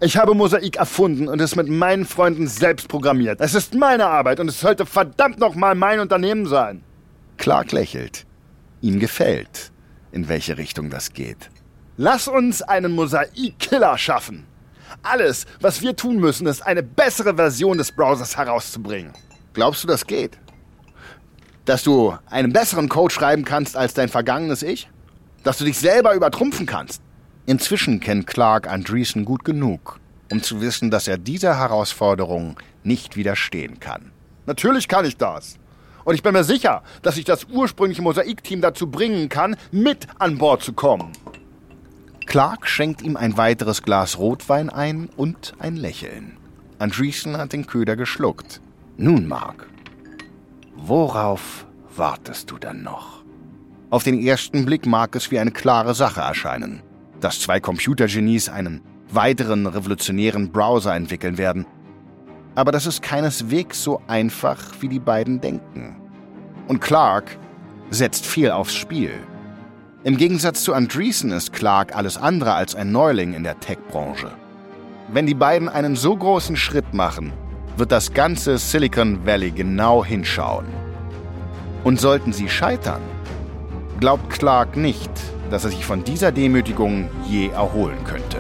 Ich 0.02 0.16
habe 0.16 0.34
Mosaik 0.34 0.78
erfunden 0.78 1.28
und 1.28 1.42
es 1.42 1.58
mit 1.58 1.68
meinen 1.68 2.06
Freunden 2.06 2.48
selbst 2.48 2.88
programmiert. 2.88 3.42
Es 3.42 3.54
ist 3.54 3.74
meine 3.74 4.06
Arbeit 4.06 4.40
und 4.40 4.48
es 4.48 4.62
sollte 4.62 4.86
verdammt 4.86 5.40
nochmal 5.40 5.76
mein 5.76 6.00
Unternehmen 6.00 6.46
sein. 6.46 6.82
Clark 7.36 7.74
lächelt. 7.74 8.26
Ihm 8.80 9.02
gefällt, 9.02 9.74
in 10.14 10.30
welche 10.30 10.58
Richtung 10.58 10.90
das 10.90 11.12
geht. 11.12 11.50
Lass 11.98 12.30
uns 12.30 12.62
einen 12.62 12.94
Mosaik-Killer 12.94 13.98
schaffen. 13.98 14.46
Alles, 15.04 15.46
was 15.60 15.82
wir 15.82 15.98
tun 15.98 16.16
müssen, 16.16 16.48
ist 16.48 16.62
eine 16.62 16.82
bessere 16.82 17.36
Version 17.36 17.78
des 17.78 17.92
Browsers 17.92 18.38
herauszubringen. 18.38 19.12
Glaubst 19.52 19.84
du, 19.84 19.88
das 19.88 20.08
geht? 20.08 20.38
Dass 21.66 21.84
du 21.84 22.18
einen 22.30 22.54
besseren 22.54 22.88
Code 22.88 23.14
schreiben 23.14 23.44
kannst 23.44 23.76
als 23.76 23.96
dein 23.96 24.08
vergangenes 24.08 24.64
Ich? 24.64 24.90
Dass 25.44 25.58
du 25.58 25.66
dich 25.66 25.78
selber 25.78 26.14
übertrumpfen 26.14 26.66
kannst? 26.66 27.02
Inzwischen 27.50 28.00
kennt 28.00 28.28
Clark 28.28 28.70
Andreessen 28.70 29.26
gut 29.26 29.44
genug, 29.44 30.00
um 30.32 30.44
zu 30.44 30.62
wissen, 30.62 30.92
dass 30.92 31.08
er 31.08 31.18
dieser 31.18 31.58
Herausforderung 31.58 32.58
nicht 32.84 33.16
widerstehen 33.16 33.80
kann. 33.80 34.12
Natürlich 34.46 34.88
kann 34.88 35.04
ich 35.04 35.18
das. 35.18 35.58
Und 36.06 36.14
ich 36.14 36.22
bin 36.22 36.34
mir 36.34 36.44
sicher, 36.44 36.84
dass 37.02 37.18
ich 37.18 37.26
das 37.26 37.46
ursprüngliche 37.46 38.04
Mosaikteam 38.04 38.62
dazu 38.62 38.86
bringen 38.86 39.30
kann, 39.30 39.56
mit 39.72 40.06
an 40.20 40.38
Bord 40.38 40.62
zu 40.62 40.74
kommen. 40.74 41.12
Clark 42.28 42.68
schenkt 42.68 43.02
ihm 43.02 43.18
ein 43.18 43.36
weiteres 43.36 43.82
Glas 43.82 44.20
Rotwein 44.20 44.70
ein 44.70 45.10
und 45.18 45.56
ein 45.58 45.76
Lächeln. 45.76 46.38
Andreessen 46.78 47.36
hat 47.36 47.54
den 47.54 47.66
Köder 47.66 47.96
geschluckt. 47.96 48.62
Nun, 48.96 49.28
Mark, 49.28 49.68
worauf 50.76 51.66
wartest 51.96 52.52
du 52.52 52.60
dann 52.60 52.84
noch? 52.84 53.24
Auf 53.90 54.04
den 54.04 54.22
ersten 54.22 54.68
Blick 54.68 54.86
mag 54.86 55.16
es 55.16 55.32
wie 55.32 55.40
eine 55.40 55.50
klare 55.50 55.96
Sache 55.96 56.22
erscheinen, 56.22 56.84
dass 57.22 57.42
zwei 57.42 57.60
Computergenies 57.60 58.50
einen 58.50 58.82
weiteren 59.12 59.68
revolutionären 59.68 60.52
Browser 60.52 60.96
entwickeln 60.96 61.38
werden. 61.38 61.66
Aber 62.56 62.72
das 62.72 62.86
ist 62.86 63.02
keineswegs 63.02 63.84
so 63.84 64.02
einfach, 64.08 64.60
wie 64.80 64.90
die 64.90 65.00
beiden 65.00 65.42
denken. 65.42 65.96
Und 66.68 66.82
Clark 66.82 67.38
setzt 67.90 68.26
viel 68.26 68.52
aufs 68.52 68.76
Spiel. 68.76 69.12
Im 70.04 70.18
Gegensatz 70.18 70.64
zu 70.64 70.74
Andreessen 70.74 71.32
ist 71.32 71.52
Clark 71.54 71.96
alles 71.96 72.18
andere 72.18 72.54
als 72.54 72.76
ein 72.76 72.92
Neuling 72.92 73.34
in 73.34 73.44
der 73.44 73.60
Tech-Branche. 73.60 74.32
Wenn 75.12 75.26
die 75.26 75.34
beiden 75.34 75.68
einen 75.68 75.96
so 75.96 76.16
großen 76.16 76.56
Schritt 76.56 76.94
machen, 76.94 77.34
wird 77.78 77.92
das 77.92 78.14
ganze 78.14 78.58
Silicon 78.58 79.26
Valley 79.26 79.52
genau 79.52 80.06
hinschauen. 80.06 80.68
Und 81.84 82.00
sollten 82.00 82.34
sie 82.34 82.48
scheitern, 82.48 83.02
glaubt 84.00 84.30
Clark 84.30 84.78
nicht, 84.78 85.12
dass 85.50 85.66
er 85.66 85.72
sich 85.72 85.86
von 85.86 86.04
dieser 86.04 86.32
Demütigung 86.32 87.10
je 87.28 87.50
erholen 87.50 88.04
könnte. 88.06 88.38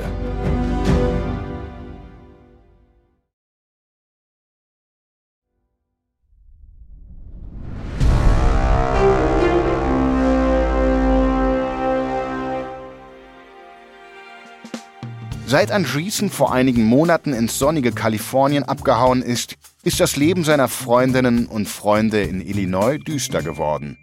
Seit 15.49 15.71
Andreessen 15.71 16.29
vor 16.29 16.53
einigen 16.53 16.83
Monaten 16.83 17.33
ins 17.33 17.57
sonnige 17.57 17.91
Kalifornien 17.91 18.63
abgehauen 18.63 19.23
ist, 19.23 19.55
ist 19.83 19.99
das 19.99 20.15
Leben 20.15 20.43
seiner 20.43 20.67
Freundinnen 20.67 21.47
und 21.47 21.67
Freunde 21.67 22.21
in 22.21 22.39
Illinois 22.39 22.99
düster 22.99 23.41
geworden. 23.41 23.97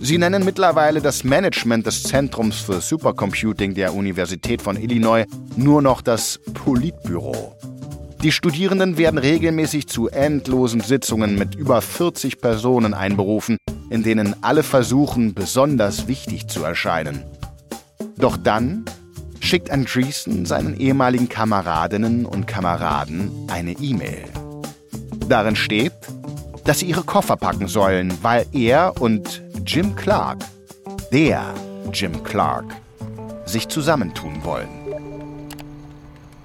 Sie 0.00 0.16
nennen 0.16 0.44
mittlerweile 0.44 1.00
das 1.00 1.24
Management 1.24 1.86
des 1.86 2.04
Zentrums 2.04 2.60
für 2.60 2.80
Supercomputing 2.80 3.74
der 3.74 3.94
Universität 3.94 4.62
von 4.62 4.76
Illinois 4.76 5.24
nur 5.56 5.82
noch 5.82 6.02
das 6.02 6.38
Politbüro. 6.54 7.56
Die 8.22 8.32
Studierenden 8.32 8.96
werden 8.96 9.18
regelmäßig 9.18 9.88
zu 9.88 10.08
endlosen 10.08 10.80
Sitzungen 10.80 11.36
mit 11.36 11.54
über 11.56 11.80
40 11.80 12.40
Personen 12.40 12.94
einberufen, 12.94 13.58
in 13.90 14.02
denen 14.02 14.36
alle 14.42 14.62
versuchen, 14.62 15.34
besonders 15.34 16.08
wichtig 16.08 16.48
zu 16.48 16.62
erscheinen. 16.62 17.24
Doch 18.16 18.36
dann 18.36 18.84
schickt 19.40 19.70
Andreessen 19.70 20.46
seinen 20.46 20.78
ehemaligen 20.78 21.28
Kameradinnen 21.28 22.24
und 22.24 22.46
Kameraden 22.46 23.30
eine 23.48 23.72
E-Mail. 23.72 24.24
Darin 25.28 25.56
steht, 25.56 25.92
dass 26.64 26.80
sie 26.80 26.86
ihre 26.86 27.02
Koffer 27.02 27.36
packen 27.36 27.68
sollen, 27.68 28.12
weil 28.22 28.46
er 28.52 29.00
und 29.00 29.42
Jim 29.68 29.94
Clark, 29.94 30.38
der 31.12 31.44
Jim 31.92 32.24
Clark, 32.24 32.64
sich 33.44 33.68
zusammentun 33.68 34.42
wollen. 34.42 34.70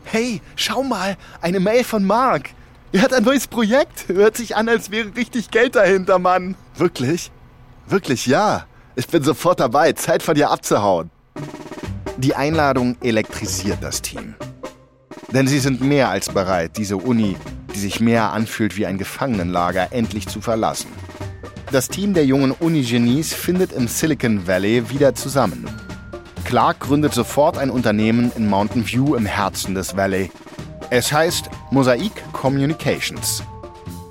Hey, 0.03 0.41
schau 0.57 0.83
mal, 0.83 1.15
eine 1.39 1.61
Mail 1.61 1.85
von 1.85 2.03
Mark. 2.03 2.49
Er 2.91 3.01
hat 3.01 3.13
ein 3.13 3.23
neues 3.23 3.47
Projekt. 3.47 4.09
Hört 4.09 4.35
sich 4.35 4.57
an, 4.57 4.67
als 4.67 4.91
wäre 4.91 5.15
richtig 5.15 5.51
Geld 5.51 5.77
dahinter, 5.77 6.19
Mann. 6.19 6.55
Wirklich? 6.75 7.31
Wirklich, 7.87 8.25
ja. 8.25 8.65
Ich 8.97 9.07
bin 9.07 9.23
sofort 9.23 9.61
dabei. 9.61 9.93
Zeit 9.93 10.21
von 10.21 10.35
dir 10.35 10.51
abzuhauen. 10.51 11.09
Die 12.17 12.35
Einladung 12.35 12.97
elektrisiert 13.01 13.77
das 13.79 14.01
Team. 14.01 14.35
Denn 15.31 15.47
sie 15.47 15.59
sind 15.59 15.79
mehr 15.79 16.09
als 16.09 16.27
bereit, 16.27 16.75
diese 16.75 16.97
Uni, 16.97 17.37
die 17.73 17.79
sich 17.79 18.01
mehr 18.01 18.33
anfühlt 18.33 18.75
wie 18.75 18.85
ein 18.85 18.97
Gefangenenlager, 18.97 19.93
endlich 19.93 20.27
zu 20.27 20.41
verlassen. 20.41 20.89
Das 21.73 21.87
Team 21.87 22.13
der 22.13 22.23
jungen 22.23 22.51
Uni-Genies 22.51 23.33
findet 23.33 23.71
im 23.71 23.87
Silicon 23.87 24.45
Valley 24.45 24.91
wieder 24.91 25.15
zusammen. 25.15 25.67
Clark 26.45 26.81
gründet 26.81 27.15
sofort 27.15 27.57
ein 27.57 27.71
Unternehmen 27.71 28.31
in 28.35 28.47
Mountain 28.47 28.85
View 28.85 29.15
im 29.15 29.25
Herzen 29.25 29.73
des 29.73 29.97
Valley. 29.97 30.29
Es 30.91 31.11
heißt 31.11 31.49
Mosaic 31.71 32.11
Communications. 32.31 33.41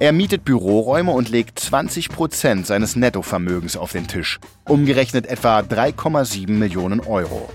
Er 0.00 0.11
mietet 0.11 0.45
Büroräume 0.45 1.12
und 1.12 1.28
legt 1.28 1.61
20 1.61 2.09
Prozent 2.09 2.66
seines 2.66 2.97
Nettovermögens 2.97 3.76
auf 3.76 3.92
den 3.92 4.09
Tisch, 4.09 4.40
umgerechnet 4.69 5.26
etwa 5.26 5.61
3,7 5.61 6.50
Millionen 6.50 6.99
Euro 6.99 7.49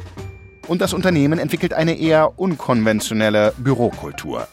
und 0.67 0.81
das 0.81 0.93
Unternehmen 0.93 1.39
entwickelt 1.39 1.73
eine 1.73 1.97
eher 1.97 2.37
unkonventionelle 2.39 3.53
Bürokultur. 3.57 4.47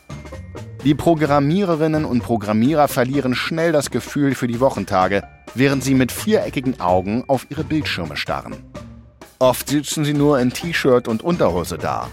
Die 0.85 0.95
Programmiererinnen 0.95 2.05
und 2.05 2.23
Programmierer 2.23 2.88
verlieren 2.88 3.35
schnell 3.35 3.73
das 3.73 3.91
Gefühl 3.91 4.35
für 4.35 4.47
die 4.47 4.61
Wochentage, 4.61 5.23
während 5.55 5.83
sie 5.83 5.95
mit 5.95 6.12
viereckigen 6.12 6.79
Augen 6.79 7.25
auf 7.26 7.47
ihre 7.49 7.64
Bildschirme 7.64 8.19
starren. 8.19 8.55
Oft 9.38 9.71
sitzen 9.71 10.05
sie 10.05 10.12
nur 10.12 10.38
in 10.41 10.53
T-Shirt 10.53 11.09
und 11.09 11.23
Unterhose 11.23 11.79
da. 11.79 12.11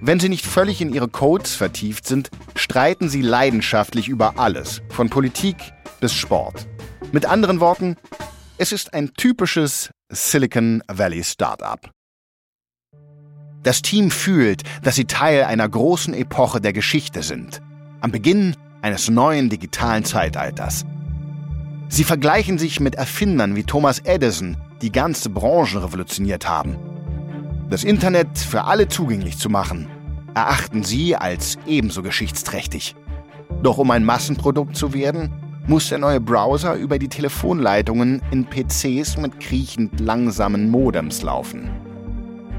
Wenn 0.00 0.18
sie 0.18 0.28
nicht 0.28 0.44
völlig 0.44 0.80
in 0.80 0.92
ihre 0.92 1.06
Codes 1.06 1.54
vertieft 1.54 2.04
sind, 2.04 2.30
streiten 2.56 3.08
sie 3.08 3.22
leidenschaftlich 3.22 4.08
über 4.08 4.40
alles, 4.40 4.82
von 4.88 5.08
Politik 5.08 5.56
bis 6.00 6.12
Sport. 6.12 6.66
Mit 7.12 7.26
anderen 7.26 7.60
Worten, 7.60 7.94
es 8.58 8.72
ist 8.72 8.92
ein 8.92 9.14
typisches 9.14 9.90
Silicon 10.08 10.82
Valley 10.88 11.22
Startup. 11.22 11.78
Das 13.62 13.82
Team 13.82 14.10
fühlt, 14.10 14.62
dass 14.82 14.96
sie 14.96 15.04
Teil 15.04 15.44
einer 15.44 15.68
großen 15.68 16.12
Epoche 16.12 16.60
der 16.60 16.72
Geschichte 16.72 17.22
sind, 17.22 17.60
am 18.00 18.12
Beginn 18.12 18.56
eines 18.82 19.10
neuen 19.10 19.50
digitalen 19.50 20.04
Zeitalters. 20.04 20.84
Sie 21.88 22.04
vergleichen 22.04 22.58
sich 22.58 22.80
mit 22.80 22.94
Erfindern 22.94 23.56
wie 23.56 23.64
Thomas 23.64 23.98
Edison, 24.00 24.56
die 24.80 24.92
ganze 24.92 25.28
Branchen 25.28 25.78
revolutioniert 25.78 26.48
haben. 26.48 26.76
Das 27.68 27.84
Internet 27.84 28.38
für 28.38 28.64
alle 28.64 28.88
zugänglich 28.88 29.38
zu 29.38 29.50
machen, 29.50 29.88
erachten 30.34 30.84
sie 30.84 31.16
als 31.16 31.58
ebenso 31.66 32.02
geschichtsträchtig. 32.02 32.94
Doch 33.62 33.78
um 33.78 33.90
ein 33.90 34.04
Massenprodukt 34.04 34.76
zu 34.76 34.94
werden, 34.94 35.30
muss 35.66 35.88
der 35.88 35.98
neue 35.98 36.20
Browser 36.20 36.74
über 36.74 36.98
die 36.98 37.08
Telefonleitungen 37.08 38.22
in 38.30 38.46
PCs 38.46 39.18
mit 39.18 39.38
kriechend 39.40 40.00
langsamen 40.00 40.70
Modems 40.70 41.22
laufen. 41.22 41.70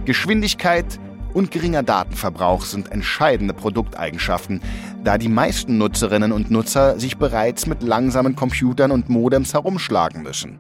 Geschwindigkeit 0.06 1.00
und 1.34 1.52
geringer 1.52 1.84
Datenverbrauch 1.84 2.64
sind 2.66 2.92
entscheidende 2.92 3.54
Produkteigenschaften, 3.54 4.62
da 5.04 5.18
die 5.18 5.30
meisten 5.30 5.78
Nutzerinnen 5.78 6.32
und 6.32 6.52
Nutzer 6.52 7.00
sich 7.00 7.18
bereits 7.18 7.68
mit 7.68 7.84
langsamen 7.84 8.36
Computern 8.36 8.92
und 8.92 9.10
Modems 9.10 9.54
herumschlagen 9.54 10.24
müssen. 10.24 10.60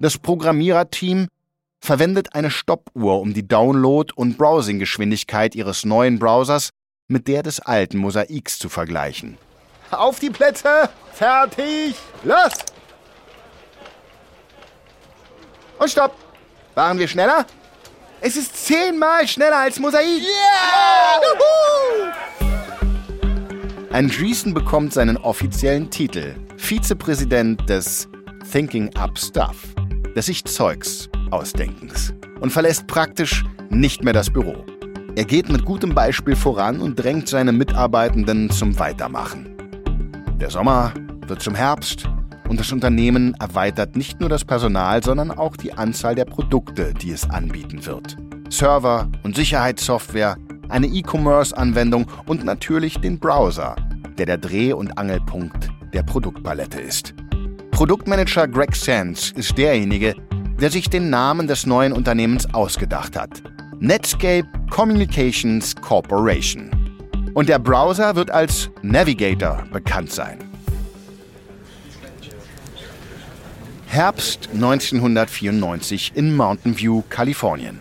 Das 0.00 0.18
Programmiererteam 0.18 1.28
verwendet 1.80 2.34
eine 2.34 2.50
Stoppuhr, 2.50 3.20
um 3.20 3.34
die 3.34 3.46
Download- 3.46 4.12
und 4.14 4.38
Browsinggeschwindigkeit 4.38 5.54
ihres 5.54 5.84
neuen 5.84 6.18
Browsers 6.18 6.70
mit 7.08 7.26
der 7.28 7.42
des 7.42 7.60
alten 7.60 7.98
Mosaiks 7.98 8.58
zu 8.58 8.68
vergleichen. 8.68 9.38
Auf 9.90 10.20
die 10.20 10.30
Plätze! 10.30 10.88
Fertig! 11.12 11.94
Los! 12.22 12.52
Und 15.78 15.90
stopp! 15.90 16.14
Waren 16.74 16.98
wir 16.98 17.08
schneller? 17.08 17.46
Es 18.20 18.36
ist 18.36 18.66
zehnmal 18.66 19.28
schneller 19.28 19.58
als 19.58 19.78
Mosaik! 19.78 20.22
Yeah! 20.22 20.28
Andreessen 23.92 24.54
bekommt 24.54 24.92
seinen 24.92 25.16
offiziellen 25.16 25.88
Titel 25.88 26.34
Vizepräsident 26.56 27.68
des 27.68 28.08
Thinking 28.50 28.92
Up 28.96 29.16
Stuff, 29.16 29.56
des 30.16 30.26
sich 30.26 30.44
Zeugs 30.44 31.08
Ausdenkens 31.30 32.12
und 32.40 32.50
verlässt 32.50 32.88
praktisch 32.88 33.44
nicht 33.70 34.02
mehr 34.02 34.14
das 34.14 34.30
Büro. 34.30 34.64
Er 35.14 35.24
geht 35.24 35.48
mit 35.48 35.64
gutem 35.64 35.94
Beispiel 35.94 36.34
voran 36.34 36.80
und 36.80 36.96
drängt 36.96 37.28
seine 37.28 37.52
Mitarbeitenden 37.52 38.50
zum 38.50 38.78
Weitermachen. 38.80 39.56
Der 40.40 40.50
Sommer 40.50 40.92
wird 41.26 41.40
zum 41.40 41.54
Herbst 41.54 42.08
und 42.48 42.58
das 42.58 42.72
Unternehmen 42.72 43.34
erweitert 43.38 43.96
nicht 43.96 44.20
nur 44.20 44.28
das 44.28 44.44
Personal, 44.44 45.02
sondern 45.02 45.30
auch 45.30 45.56
die 45.56 45.72
Anzahl 45.72 46.14
der 46.14 46.24
Produkte, 46.24 46.94
die 46.94 47.10
es 47.10 47.28
anbieten 47.28 47.84
wird. 47.84 48.16
Server 48.50 49.08
und 49.22 49.36
Sicherheitssoftware, 49.36 50.36
eine 50.68 50.86
E-Commerce-Anwendung 50.86 52.06
und 52.26 52.44
natürlich 52.44 52.98
den 53.00 53.18
Browser, 53.18 53.76
der 54.16 54.26
der 54.26 54.38
Dreh- 54.38 54.72
und 54.72 54.96
Angelpunkt 54.98 55.68
der 55.92 56.02
Produktpalette 56.02 56.80
ist. 56.80 57.14
Produktmanager 57.70 58.48
Greg 58.48 58.74
Sands 58.74 59.32
ist 59.36 59.56
derjenige, 59.56 60.14
der 60.60 60.70
sich 60.70 60.90
den 60.90 61.10
Namen 61.10 61.46
des 61.46 61.66
neuen 61.66 61.92
Unternehmens 61.92 62.52
ausgedacht 62.52 63.16
hat. 63.16 63.42
Netscape 63.78 64.48
Communications 64.70 65.76
Corporation 65.76 66.70
und 67.34 67.48
der 67.48 67.60
Browser 67.60 68.16
wird 68.16 68.32
als 68.32 68.68
Navigator 68.82 69.64
bekannt 69.72 70.10
sein. 70.10 70.47
Herbst 73.90 74.50
1994 74.52 76.12
in 76.14 76.36
Mountain 76.36 76.78
View, 76.78 77.02
Kalifornien. 77.08 77.80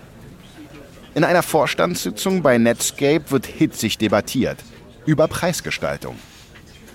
In 1.16 1.26
einer 1.26 1.44
Vorstandssitzung 1.44 2.42
bei 2.42 2.58
Netscape 2.58 3.30
wird 3.30 3.46
hitzig 3.46 3.98
debattiert 3.98 4.64
über 5.06 5.28
Preisgestaltung. 5.28 6.16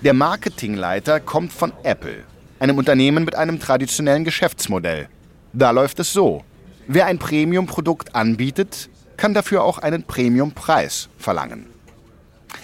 Der 0.01 0.15
Marketingleiter 0.15 1.19
kommt 1.19 1.53
von 1.53 1.73
Apple, 1.83 2.23
einem 2.59 2.79
Unternehmen 2.79 3.23
mit 3.23 3.35
einem 3.35 3.59
traditionellen 3.59 4.23
Geschäftsmodell. 4.23 5.07
Da 5.53 5.69
läuft 5.69 5.99
es 5.99 6.11
so. 6.11 6.43
Wer 6.87 7.05
ein 7.05 7.19
Premium-Produkt 7.19 8.15
anbietet, 8.15 8.89
kann 9.15 9.35
dafür 9.35 9.63
auch 9.63 9.77
einen 9.77 10.03
Premium-Preis 10.03 11.09
verlangen. 11.19 11.72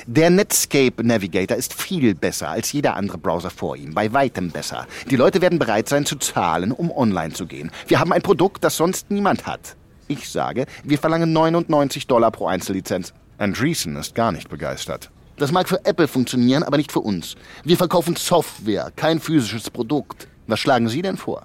Der 0.06 0.30
Netscape 0.30 1.04
Navigator 1.04 1.58
ist 1.58 1.74
viel 1.74 2.16
besser 2.16 2.50
als 2.50 2.72
jeder 2.72 2.96
andere 2.96 3.18
Browser 3.18 3.50
vor 3.50 3.76
ihm, 3.76 3.94
bei 3.94 4.12
weitem 4.14 4.52
besser. 4.52 4.88
Die 5.10 5.16
Leute 5.16 5.42
werden 5.42 5.60
bereit 5.60 5.90
sein 5.90 6.06
zu 6.06 6.16
zahlen, 6.18 6.72
um 6.72 6.92
online 6.92 7.34
zu 7.34 7.46
gehen. 7.46 7.72
Wir 7.88 8.00
haben 8.00 8.14
ein 8.14 8.22
Produkt, 8.22 8.64
das 8.64 8.78
sonst 8.78 9.12
niemand 9.12 9.46
hat. 9.46 9.76
Ich 10.08 10.30
sage, 10.30 10.66
wir 10.84 10.98
verlangen 10.98 11.34
99 11.34 12.08
Dollar 12.08 12.32
pro 12.32 12.48
Einzellizenz. 12.48 13.14
Andreessen 13.38 13.96
ist 13.96 14.16
gar 14.16 14.32
nicht 14.32 14.50
begeistert. 14.50 15.12
Das 15.38 15.52
mag 15.52 15.70
für 15.70 15.86
Apple 15.86 16.08
funktionieren, 16.08 16.64
aber 16.64 16.78
nicht 16.78 16.92
für 16.92 17.00
uns. 17.00 17.36
Wir 17.64 17.78
verkaufen 17.78 18.16
Software, 18.18 18.92
kein 18.96 19.20
physisches 19.20 19.70
Produkt. 19.70 20.28
Was 20.48 20.60
schlagen 20.60 20.90
Sie 20.90 21.02
denn 21.02 21.16
vor? 21.16 21.44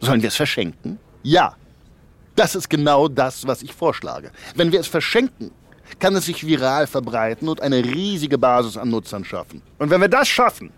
Sollen 0.00 0.22
wir 0.22 0.28
es 0.28 0.36
verschenken? 0.36 0.98
Ja. 1.22 1.54
Das 2.34 2.54
ist 2.54 2.70
genau 2.70 3.08
das, 3.08 3.46
was 3.46 3.62
ich 3.62 3.72
vorschlage. 3.72 4.32
Wenn 4.54 4.72
wir 4.72 4.80
es 4.80 4.86
verschenken, 4.86 5.50
kann 5.98 6.14
es 6.16 6.26
sich 6.26 6.46
viral 6.46 6.86
verbreiten 6.86 7.48
und 7.48 7.60
eine 7.60 7.84
riesige 7.84 8.38
Basis 8.38 8.76
an 8.76 8.90
Nutzern 8.90 9.24
schaffen. 9.24 9.62
Und 9.78 9.90
wenn 9.90 10.00
wir 10.00 10.08
das 10.08 10.28
schaffen, 10.28 10.70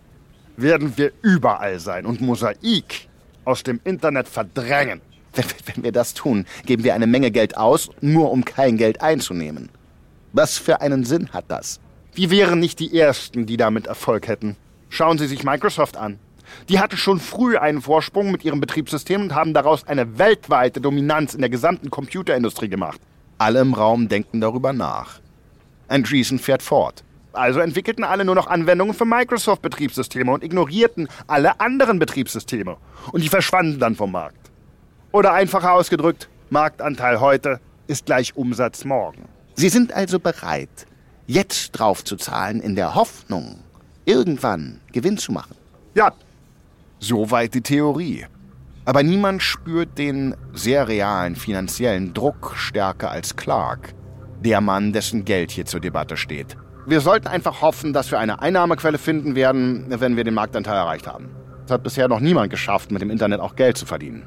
werden 0.56 0.96
wir 0.96 1.12
überall 1.22 1.78
sein 1.78 2.06
und 2.06 2.20
Mosaik 2.20 3.08
aus 3.44 3.62
dem 3.62 3.80
Internet 3.84 4.28
verdrängen. 4.28 5.00
Wenn, 5.32 5.44
wenn, 5.66 5.84
wir 5.84 5.92
das 5.92 6.14
tun, 6.14 6.44
geben 6.66 6.82
wir 6.82 6.94
eine 6.94 7.06
Menge 7.06 7.30
Geld 7.30 7.56
aus, 7.56 7.88
nur 8.00 8.32
um 8.32 8.44
kein 8.44 8.76
Geld 8.76 9.00
einzunehmen. 9.00 9.68
Was 10.32 10.58
für 10.58 10.80
einen 10.80 11.04
Sinn 11.04 11.28
hat 11.32 11.44
das? 11.48 11.80
Wir 12.14 12.30
wären 12.30 12.58
nicht 12.58 12.80
die 12.80 12.98
Ersten, 12.98 13.46
die 13.46 13.56
damit 13.56 13.86
Erfolg 13.86 14.26
hätten. 14.26 14.56
Schauen 14.88 15.18
Sie 15.18 15.28
sich 15.28 15.44
Microsoft 15.44 15.96
an. 15.96 16.18
Die 16.68 16.80
hatten 16.80 16.96
schon 16.96 17.20
früh 17.20 17.56
einen 17.56 17.80
Vorsprung 17.80 18.32
mit 18.32 18.44
ihrem 18.44 18.60
Betriebssystem 18.60 19.22
und 19.22 19.34
haben 19.34 19.54
daraus 19.54 19.86
eine 19.86 20.18
weltweite 20.18 20.80
Dominanz 20.80 21.34
in 21.34 21.40
der 21.40 21.50
gesamten 21.50 21.90
Computerindustrie 21.90 22.68
gemacht. 22.68 23.00
Alle 23.40 23.60
im 23.60 23.72
Raum 23.72 24.06
denken 24.08 24.42
darüber 24.42 24.74
nach. 24.74 25.18
Andreessen 25.88 26.38
fährt 26.38 26.62
fort. 26.62 27.04
Also 27.32 27.60
entwickelten 27.60 28.04
alle 28.04 28.26
nur 28.26 28.34
noch 28.34 28.48
Anwendungen 28.48 28.92
für 28.92 29.06
Microsoft-Betriebssysteme 29.06 30.30
und 30.30 30.44
ignorierten 30.44 31.08
alle 31.26 31.58
anderen 31.58 31.98
Betriebssysteme. 31.98 32.76
Und 33.12 33.22
die 33.22 33.30
verschwanden 33.30 33.80
dann 33.80 33.96
vom 33.96 34.12
Markt. 34.12 34.50
Oder 35.10 35.32
einfacher 35.32 35.72
ausgedrückt, 35.72 36.28
Marktanteil 36.50 37.20
heute 37.20 37.60
ist 37.86 38.04
gleich 38.04 38.36
Umsatz 38.36 38.84
morgen. 38.84 39.24
Sie 39.54 39.70
sind 39.70 39.94
also 39.94 40.20
bereit, 40.20 40.86
jetzt 41.26 41.70
draufzuzahlen 41.72 42.60
in 42.60 42.74
der 42.74 42.94
Hoffnung, 42.94 43.60
irgendwann 44.04 44.82
Gewinn 44.92 45.16
zu 45.16 45.32
machen. 45.32 45.56
Ja, 45.94 46.12
soweit 46.98 47.54
die 47.54 47.62
Theorie. 47.62 48.26
Aber 48.84 49.02
niemand 49.02 49.42
spürt 49.42 49.98
den 49.98 50.34
sehr 50.52 50.88
realen 50.88 51.36
finanziellen 51.36 52.14
Druck 52.14 52.54
stärker 52.56 53.10
als 53.10 53.36
Clark, 53.36 53.94
der 54.40 54.60
Mann, 54.60 54.92
dessen 54.92 55.24
Geld 55.24 55.50
hier 55.50 55.66
zur 55.66 55.80
Debatte 55.80 56.16
steht. 56.16 56.56
Wir 56.86 57.00
sollten 57.00 57.28
einfach 57.28 57.60
hoffen, 57.60 57.92
dass 57.92 58.10
wir 58.10 58.18
eine 58.18 58.40
Einnahmequelle 58.40 58.98
finden 58.98 59.34
werden, 59.34 59.86
wenn 59.88 60.16
wir 60.16 60.24
den 60.24 60.34
Marktanteil 60.34 60.76
erreicht 60.76 61.06
haben. 61.06 61.28
Es 61.66 61.70
hat 61.70 61.82
bisher 61.82 62.08
noch 62.08 62.20
niemand 62.20 62.50
geschafft, 62.50 62.90
mit 62.90 63.02
dem 63.02 63.10
Internet 63.10 63.40
auch 63.40 63.54
Geld 63.54 63.76
zu 63.76 63.86
verdienen. 63.86 64.26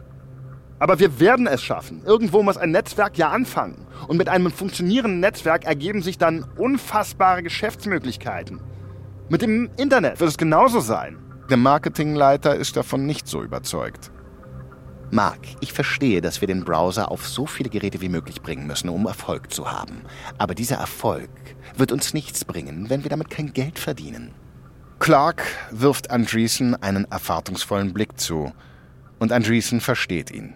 Aber 0.79 0.99
wir 0.99 1.19
werden 1.19 1.47
es 1.47 1.63
schaffen. 1.63 2.01
Irgendwo 2.05 2.43
muss 2.43 2.57
ein 2.57 2.71
Netzwerk 2.71 3.17
ja 3.17 3.29
anfangen. 3.29 3.87
Und 4.07 4.17
mit 4.17 4.29
einem 4.29 4.51
funktionierenden 4.51 5.19
Netzwerk 5.19 5.65
ergeben 5.65 6.01
sich 6.01 6.17
dann 6.17 6.45
unfassbare 6.57 7.41
Geschäftsmöglichkeiten. 7.41 8.61
Mit 9.29 9.41
dem 9.41 9.69
Internet 9.77 10.19
wird 10.19 10.29
es 10.29 10.37
genauso 10.37 10.79
sein. 10.79 11.17
Der 11.49 11.57
Marketingleiter 11.57 12.55
ist 12.55 12.77
davon 12.77 13.05
nicht 13.05 13.27
so 13.27 13.41
überzeugt. 13.43 14.11
Mark, 15.13 15.41
ich 15.59 15.73
verstehe, 15.73 16.21
dass 16.21 16.41
wir 16.41 16.47
den 16.47 16.65
Browser 16.65 17.11
auf 17.11 17.27
so 17.27 17.45
viele 17.45 17.69
Geräte 17.69 18.01
wie 18.01 18.09
möglich 18.09 18.41
bringen 18.41 18.65
müssen, 18.65 18.89
um 18.89 19.05
Erfolg 19.05 19.53
zu 19.53 19.71
haben. 19.71 20.01
Aber 20.39 20.55
dieser 20.55 20.77
Erfolg 20.77 21.29
wird 21.77 21.91
uns 21.91 22.15
nichts 22.15 22.43
bringen, 22.43 22.89
wenn 22.89 23.03
wir 23.03 23.11
damit 23.11 23.29
kein 23.29 23.53
Geld 23.53 23.77
verdienen. 23.77 24.33
Clark 24.97 25.43
wirft 25.69 26.09
Andreessen 26.09 26.73
einen 26.81 27.05
erwartungsvollen 27.05 27.93
Blick 27.93 28.19
zu. 28.19 28.53
Und 29.19 29.31
Andreessen 29.31 29.81
versteht 29.81 30.31
ihn. 30.31 30.55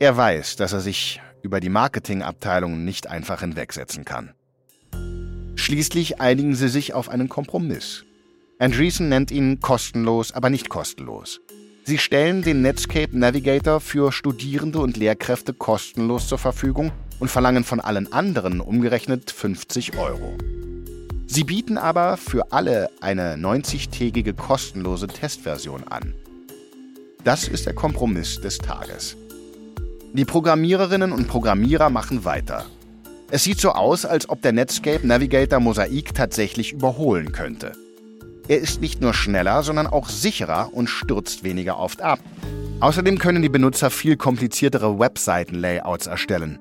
Er 0.00 0.16
weiß, 0.16 0.56
dass 0.56 0.72
er 0.72 0.80
sich 0.80 1.22
über 1.42 1.60
die 1.60 1.68
Marketingabteilung 1.68 2.84
nicht 2.84 3.06
einfach 3.06 3.38
hinwegsetzen 3.38 4.04
kann. 4.04 4.34
Schließlich 5.54 6.20
einigen 6.20 6.56
sie 6.56 6.68
sich 6.68 6.92
auf 6.92 7.08
einen 7.08 7.28
Kompromiss. 7.28 8.04
Andreessen 8.58 9.08
nennt 9.08 9.30
ihn 9.30 9.60
kostenlos, 9.60 10.32
aber 10.32 10.50
nicht 10.50 10.70
kostenlos. 10.70 11.40
Sie 11.88 11.98
stellen 11.98 12.42
den 12.42 12.62
Netscape 12.62 13.16
Navigator 13.16 13.78
für 13.78 14.10
Studierende 14.10 14.80
und 14.80 14.96
Lehrkräfte 14.96 15.52
kostenlos 15.54 16.26
zur 16.26 16.36
Verfügung 16.36 16.90
und 17.20 17.30
verlangen 17.30 17.62
von 17.62 17.78
allen 17.78 18.12
anderen 18.12 18.60
umgerechnet 18.60 19.30
50 19.30 19.96
Euro. 19.96 20.36
Sie 21.28 21.44
bieten 21.44 21.78
aber 21.78 22.16
für 22.16 22.50
alle 22.50 22.90
eine 23.00 23.36
90-tägige 23.36 24.32
kostenlose 24.32 25.06
Testversion 25.06 25.84
an. 25.84 26.12
Das 27.22 27.46
ist 27.46 27.66
der 27.66 27.74
Kompromiss 27.76 28.40
des 28.40 28.58
Tages. 28.58 29.16
Die 30.12 30.24
Programmiererinnen 30.24 31.12
und 31.12 31.28
Programmierer 31.28 31.88
machen 31.88 32.24
weiter. 32.24 32.66
Es 33.30 33.44
sieht 33.44 33.60
so 33.60 33.70
aus, 33.70 34.04
als 34.04 34.28
ob 34.28 34.42
der 34.42 34.50
Netscape 34.50 35.06
Navigator 35.06 35.60
Mosaik 35.60 36.16
tatsächlich 36.16 36.72
überholen 36.72 37.30
könnte. 37.30 37.74
Er 38.48 38.60
ist 38.60 38.80
nicht 38.80 39.00
nur 39.00 39.12
schneller, 39.12 39.62
sondern 39.62 39.88
auch 39.88 40.08
sicherer 40.08 40.70
und 40.72 40.88
stürzt 40.88 41.42
weniger 41.42 41.78
oft 41.78 42.00
ab. 42.00 42.20
Außerdem 42.78 43.18
können 43.18 43.42
die 43.42 43.48
Benutzer 43.48 43.90
viel 43.90 44.16
kompliziertere 44.16 44.98
Webseiten-Layouts 44.98 46.06
erstellen. 46.06 46.58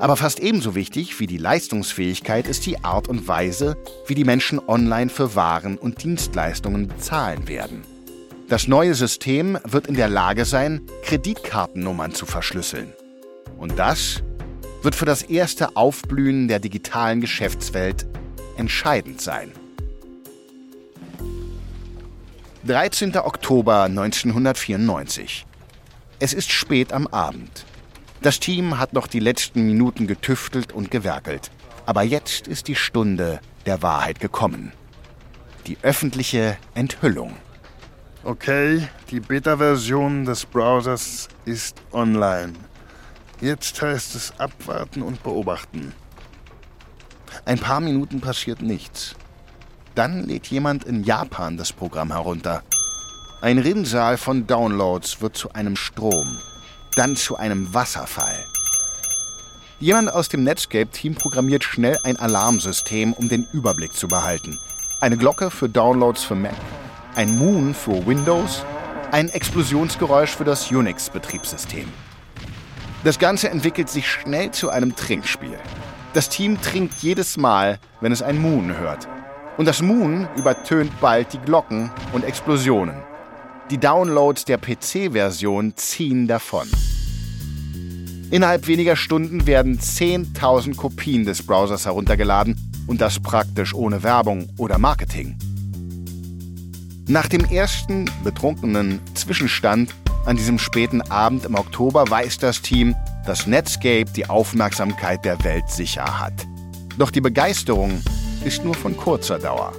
Aber 0.00 0.16
fast 0.16 0.40
ebenso 0.40 0.74
wichtig 0.74 1.20
wie 1.20 1.26
die 1.26 1.38
Leistungsfähigkeit 1.38 2.48
ist 2.48 2.66
die 2.66 2.82
Art 2.84 3.08
und 3.08 3.28
Weise, 3.28 3.76
wie 4.06 4.14
die 4.14 4.24
Menschen 4.24 4.60
online 4.66 5.10
für 5.10 5.34
Waren 5.34 5.76
und 5.76 6.02
Dienstleistungen 6.02 6.88
bezahlen 6.88 7.46
werden. 7.46 7.82
Das 8.48 8.66
neue 8.66 8.94
System 8.94 9.58
wird 9.64 9.88
in 9.88 9.94
der 9.94 10.08
Lage 10.08 10.44
sein, 10.44 10.80
Kreditkartennummern 11.02 12.14
zu 12.14 12.26
verschlüsseln. 12.26 12.92
Und 13.58 13.78
das 13.78 14.22
wird 14.82 14.94
für 14.94 15.04
das 15.04 15.22
erste 15.22 15.76
Aufblühen 15.76 16.48
der 16.48 16.58
digitalen 16.58 17.20
Geschäftswelt 17.20 18.06
entscheidend 18.56 19.20
sein. 19.20 19.52
13. 22.66 23.16
Oktober 23.16 23.84
1994. 23.84 25.46
Es 26.18 26.32
ist 26.32 26.50
spät 26.50 26.92
am 26.92 27.06
Abend. 27.06 27.64
Das 28.20 28.40
Team 28.40 28.80
hat 28.80 28.92
noch 28.94 29.06
die 29.06 29.20
letzten 29.20 29.64
Minuten 29.64 30.08
getüftelt 30.08 30.72
und 30.72 30.90
gewerkelt. 30.90 31.52
Aber 31.86 32.02
jetzt 32.02 32.48
ist 32.48 32.66
die 32.66 32.74
Stunde 32.74 33.38
der 33.64 33.80
Wahrheit 33.82 34.18
gekommen. 34.18 34.72
Die 35.68 35.78
öffentliche 35.82 36.58
Enthüllung. 36.74 37.36
Okay, 38.24 38.88
die 39.10 39.20
Beta-Version 39.20 40.24
des 40.24 40.44
Browsers 40.44 41.28
ist 41.44 41.80
online. 41.92 42.54
Jetzt 43.40 43.80
heißt 43.80 44.16
es 44.16 44.32
abwarten 44.38 45.02
und 45.02 45.22
beobachten. 45.22 45.94
Ein 47.44 47.60
paar 47.60 47.80
Minuten 47.80 48.20
passiert 48.20 48.60
nichts. 48.62 49.14
Dann 49.98 50.28
lädt 50.28 50.46
jemand 50.46 50.84
in 50.84 51.02
Japan 51.02 51.56
das 51.56 51.72
Programm 51.72 52.12
herunter. 52.12 52.62
Ein 53.40 53.58
Rinnsal 53.58 54.16
von 54.16 54.46
Downloads 54.46 55.20
wird 55.20 55.36
zu 55.36 55.52
einem 55.54 55.74
Strom 55.74 56.38
dann 56.94 57.16
zu 57.16 57.36
einem 57.36 57.74
Wasserfall. 57.74 58.46
Jemand 59.80 60.12
aus 60.12 60.28
dem 60.28 60.44
Netscape-Team 60.44 61.16
programmiert 61.16 61.64
schnell 61.64 61.98
ein 62.04 62.16
Alarmsystem, 62.16 63.12
um 63.12 63.28
den 63.28 63.48
Überblick 63.52 63.92
zu 63.92 64.06
behalten. 64.06 64.60
Eine 65.00 65.16
Glocke 65.16 65.50
für 65.50 65.68
Downloads 65.68 66.22
für 66.22 66.36
Mac, 66.36 66.54
ein 67.16 67.36
Moon 67.36 67.74
für 67.74 68.06
Windows, 68.06 68.64
ein 69.10 69.28
Explosionsgeräusch 69.28 70.30
für 70.30 70.44
das 70.44 70.70
Unix-Betriebssystem. 70.70 71.88
Das 73.02 73.18
Ganze 73.18 73.50
entwickelt 73.50 73.88
sich 73.88 74.08
schnell 74.08 74.52
zu 74.52 74.70
einem 74.70 74.94
Trinkspiel. 74.94 75.58
Das 76.14 76.28
Team 76.28 76.60
trinkt 76.60 77.02
jedes 77.02 77.36
Mal, 77.36 77.80
wenn 78.00 78.12
es 78.12 78.22
ein 78.22 78.40
Moon 78.40 78.76
hört. 78.78 79.08
Und 79.58 79.66
das 79.66 79.82
Moon 79.82 80.28
übertönt 80.36 80.92
bald 81.00 81.32
die 81.32 81.38
Glocken 81.38 81.90
und 82.12 82.24
Explosionen. 82.24 82.94
Die 83.70 83.78
Downloads 83.78 84.44
der 84.44 84.56
PC-Version 84.56 85.74
ziehen 85.74 86.28
davon. 86.28 86.68
Innerhalb 88.30 88.68
weniger 88.68 88.94
Stunden 88.94 89.48
werden 89.48 89.80
10.000 89.80 90.76
Kopien 90.76 91.24
des 91.24 91.44
Browsers 91.44 91.86
heruntergeladen 91.86 92.56
und 92.86 93.00
das 93.00 93.18
praktisch 93.18 93.74
ohne 93.74 94.04
Werbung 94.04 94.48
oder 94.58 94.78
Marketing. 94.78 95.36
Nach 97.08 97.26
dem 97.26 97.44
ersten 97.44 98.08
betrunkenen 98.22 99.00
Zwischenstand 99.14 99.92
an 100.24 100.36
diesem 100.36 100.60
späten 100.60 101.02
Abend 101.02 101.44
im 101.44 101.56
Oktober 101.56 102.08
weiß 102.08 102.38
das 102.38 102.62
Team, 102.62 102.94
dass 103.26 103.48
Netscape 103.48 104.06
die 104.14 104.30
Aufmerksamkeit 104.30 105.24
der 105.24 105.42
Welt 105.42 105.68
sicher 105.68 106.20
hat. 106.20 106.46
Doch 106.96 107.10
die 107.10 107.20
Begeisterung 107.20 108.02
ist 108.44 108.64
nur 108.64 108.74
von 108.74 108.96
kurzer 108.96 109.38
Dauer. 109.38 109.72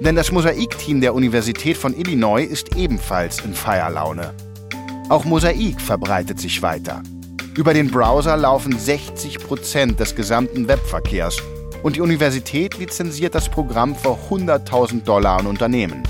Denn 0.00 0.16
das 0.16 0.32
Mosaik-Team 0.32 1.00
der 1.00 1.14
Universität 1.14 1.76
von 1.76 1.94
Illinois 1.94 2.44
ist 2.44 2.76
ebenfalls 2.76 3.40
in 3.40 3.54
Feierlaune. 3.54 4.32
Auch 5.08 5.24
Mosaik 5.24 5.80
verbreitet 5.80 6.40
sich 6.40 6.62
weiter. 6.62 7.02
Über 7.56 7.74
den 7.74 7.90
Browser 7.90 8.36
laufen 8.36 8.78
60 8.78 9.38
Prozent 9.40 10.00
des 10.00 10.14
gesamten 10.14 10.68
Webverkehrs 10.68 11.36
und 11.82 11.96
die 11.96 12.00
Universität 12.00 12.78
lizenziert 12.78 13.34
das 13.34 13.48
Programm 13.48 13.94
für 13.94 14.16
100.000 14.30 15.02
Dollar 15.02 15.38
an 15.40 15.46
Unternehmen. 15.46 16.02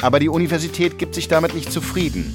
Aber 0.00 0.20
die 0.20 0.28
Universität 0.28 0.98
gibt 0.98 1.14
sich 1.14 1.28
damit 1.28 1.54
nicht 1.54 1.72
zufrieden. 1.72 2.34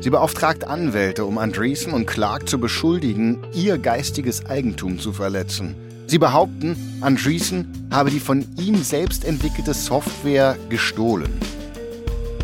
Sie 0.00 0.10
beauftragt 0.10 0.66
Anwälte, 0.66 1.24
um 1.24 1.38
Andreessen 1.38 1.92
und 1.92 2.06
Clark 2.06 2.48
zu 2.48 2.58
beschuldigen, 2.58 3.44
ihr 3.52 3.78
geistiges 3.78 4.46
Eigentum 4.46 4.98
zu 4.98 5.12
verletzen. 5.12 5.91
Sie 6.12 6.18
behaupten, 6.18 6.76
Andreessen 7.00 7.88
habe 7.90 8.10
die 8.10 8.20
von 8.20 8.44
ihm 8.58 8.82
selbst 8.82 9.24
entwickelte 9.24 9.72
Software 9.72 10.58
gestohlen. 10.68 11.32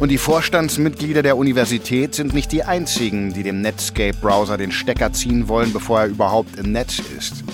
Und 0.00 0.09
die 0.09 0.16
Vorstandsmitglieder 0.16 1.22
der 1.22 1.37
Universität 1.37 2.14
sind 2.14 2.33
nicht 2.33 2.50
die 2.50 2.64
einzigen, 2.64 3.35
die 3.35 3.42
dem 3.42 3.61
Netscape-Browser 3.61 4.57
den 4.57 4.72
Stecker 4.72 5.12
ziehen 5.12 5.48
wollen, 5.48 5.74
bevor 5.74 6.00
er 6.00 6.07
überhaupt 6.07 6.57
im 6.57 6.72
Netz 6.72 6.98
ist. 7.18 7.44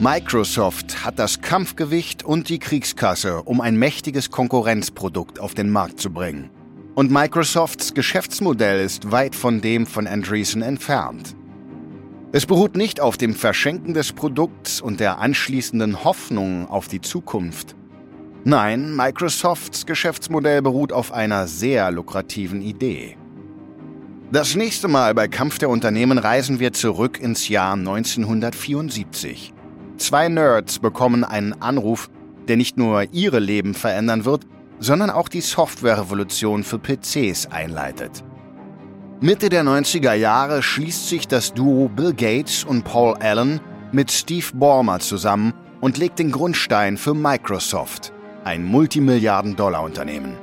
Microsoft 0.00 1.04
hat 1.04 1.20
das 1.20 1.40
Kampfgewicht 1.40 2.24
und 2.24 2.48
die 2.48 2.58
Kriegskasse, 2.58 3.44
um 3.44 3.60
ein 3.60 3.76
mächtiges 3.76 4.32
Konkurrenzprodukt 4.32 5.38
auf 5.38 5.54
den 5.54 5.70
Markt 5.70 6.00
zu 6.00 6.10
bringen. 6.10 6.50
Und 6.96 7.12
Microsofts 7.12 7.94
Geschäftsmodell 7.94 8.84
ist 8.84 9.12
weit 9.12 9.36
von 9.36 9.60
dem 9.60 9.86
von 9.86 10.08
Andreessen 10.08 10.62
entfernt. 10.62 11.36
Es 12.30 12.44
beruht 12.44 12.76
nicht 12.76 13.00
auf 13.00 13.16
dem 13.16 13.34
Verschenken 13.34 13.94
des 13.94 14.12
Produkts 14.12 14.82
und 14.82 15.00
der 15.00 15.18
anschließenden 15.18 16.04
Hoffnung 16.04 16.68
auf 16.68 16.86
die 16.86 17.00
Zukunft. 17.00 17.74
Nein, 18.44 18.94
Microsofts 18.94 19.86
Geschäftsmodell 19.86 20.60
beruht 20.60 20.92
auf 20.92 21.10
einer 21.12 21.46
sehr 21.46 21.90
lukrativen 21.90 22.60
Idee. 22.60 23.16
Das 24.30 24.54
nächste 24.56 24.88
Mal 24.88 25.14
bei 25.14 25.26
Kampf 25.26 25.58
der 25.58 25.70
Unternehmen 25.70 26.18
reisen 26.18 26.60
wir 26.60 26.74
zurück 26.74 27.18
ins 27.18 27.48
Jahr 27.48 27.72
1974. 27.72 29.54
Zwei 29.96 30.28
Nerds 30.28 30.80
bekommen 30.80 31.24
einen 31.24 31.54
Anruf, 31.62 32.10
der 32.46 32.58
nicht 32.58 32.76
nur 32.76 33.04
ihre 33.10 33.38
Leben 33.38 33.72
verändern 33.72 34.26
wird, 34.26 34.46
sondern 34.78 35.08
auch 35.08 35.30
die 35.30 35.40
Softwarerevolution 35.40 36.62
für 36.62 36.78
PCs 36.78 37.46
einleitet. 37.46 38.22
Mitte 39.20 39.48
der 39.48 39.64
90er 39.64 40.12
Jahre 40.12 40.62
schließt 40.62 41.08
sich 41.08 41.26
das 41.26 41.52
Duo 41.52 41.88
Bill 41.88 42.14
Gates 42.14 42.62
und 42.62 42.84
Paul 42.84 43.16
Allen 43.16 43.60
mit 43.90 44.12
Steve 44.12 44.46
Ballmer 44.54 45.00
zusammen 45.00 45.52
und 45.80 45.98
legt 45.98 46.20
den 46.20 46.30
Grundstein 46.30 46.96
für 46.96 47.14
Microsoft, 47.14 48.12
ein 48.44 48.64
Multimilliarden-Dollar-Unternehmen. 48.64 50.36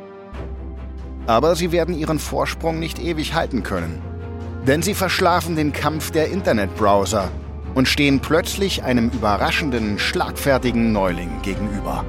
Aber 1.25 1.55
sie 1.55 1.71
werden 1.71 1.95
ihren 1.97 2.19
Vorsprung 2.19 2.77
nicht 2.77 2.99
ewig 2.99 3.33
halten 3.33 3.63
können. 3.63 4.01
Denn 4.67 4.81
sie 4.81 4.93
verschlafen 4.93 5.55
den 5.55 5.71
Kampf 5.71 6.11
der 6.11 6.29
Internetbrowser 6.29 7.31
und 7.75 7.87
stehen 7.87 8.19
plötzlich 8.19 8.83
einem 8.83 9.09
überraschenden, 9.09 9.97
schlagfertigen 9.99 10.91
Neuling 10.91 11.41
gegenüber. 11.43 12.03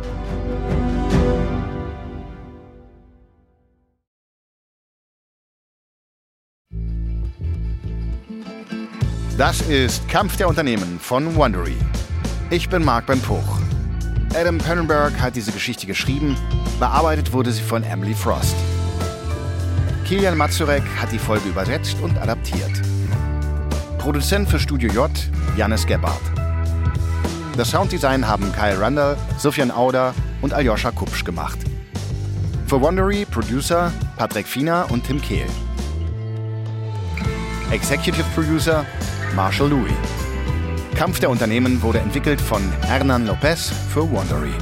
Das 9.37 9.61
ist 9.61 10.09
Kampf 10.09 10.39
der 10.39 10.49
Unternehmen 10.49 10.99
von 10.99 11.37
Wondery. 11.37 11.77
Ich 12.49 12.71
bin 12.71 12.83
Marc 12.83 13.05
Ben 13.05 13.21
Puch. 13.21 13.59
Adam 14.35 14.57
Pennenberg 14.57 15.13
hat 15.21 15.37
diese 15.37 15.53
Geschichte 15.53 15.87
geschrieben, 15.87 16.39
bearbeitet 16.81 17.35
wurde 17.35 17.53
sie 17.53 17.63
von 17.63 17.83
Emily 17.83 18.15
Frost. 18.15 18.57
Kilian 20.07 20.39
Mazurek 20.39 20.83
hat 20.99 21.13
die 21.13 21.19
Folge 21.19 21.51
übersetzt 21.51 21.99
und 22.01 22.17
adaptiert. 22.17 22.71
Produzent 23.99 24.49
für 24.49 24.59
Studio 24.59 24.91
J, 24.91 25.11
Janis 25.55 25.87
Gebhardt. 25.87 26.23
Das 27.59 27.71
Sounddesign 27.71 28.27
haben 28.27 28.51
Kyle 28.55 28.81
Randall, 28.81 29.19
Sofian 29.37 29.71
Auder 29.71 30.15
und 30.41 30.55
Aljoscha 30.55 30.93
Kupsch 30.93 31.25
gemacht. 31.27 31.59
Für 32.67 32.81
Wondery 32.81 33.27
Producer 33.27 33.93
Patrick 34.17 34.47
Fiener 34.47 34.87
und 34.91 35.05
Tim 35.05 35.21
Kehl. 35.21 35.47
Executive 37.71 38.25
Producer 38.35 38.87
Marshall 39.37 39.69
Louis. 39.69 39.93
Kampf 40.95 41.21
der 41.21 41.29
Unternehmen 41.29 41.83
wurde 41.83 41.99
entwickelt 41.99 42.41
von 42.41 42.63
Hernan 42.87 43.27
Lopez 43.27 43.71
für 43.93 44.11
Wandery. 44.11 44.55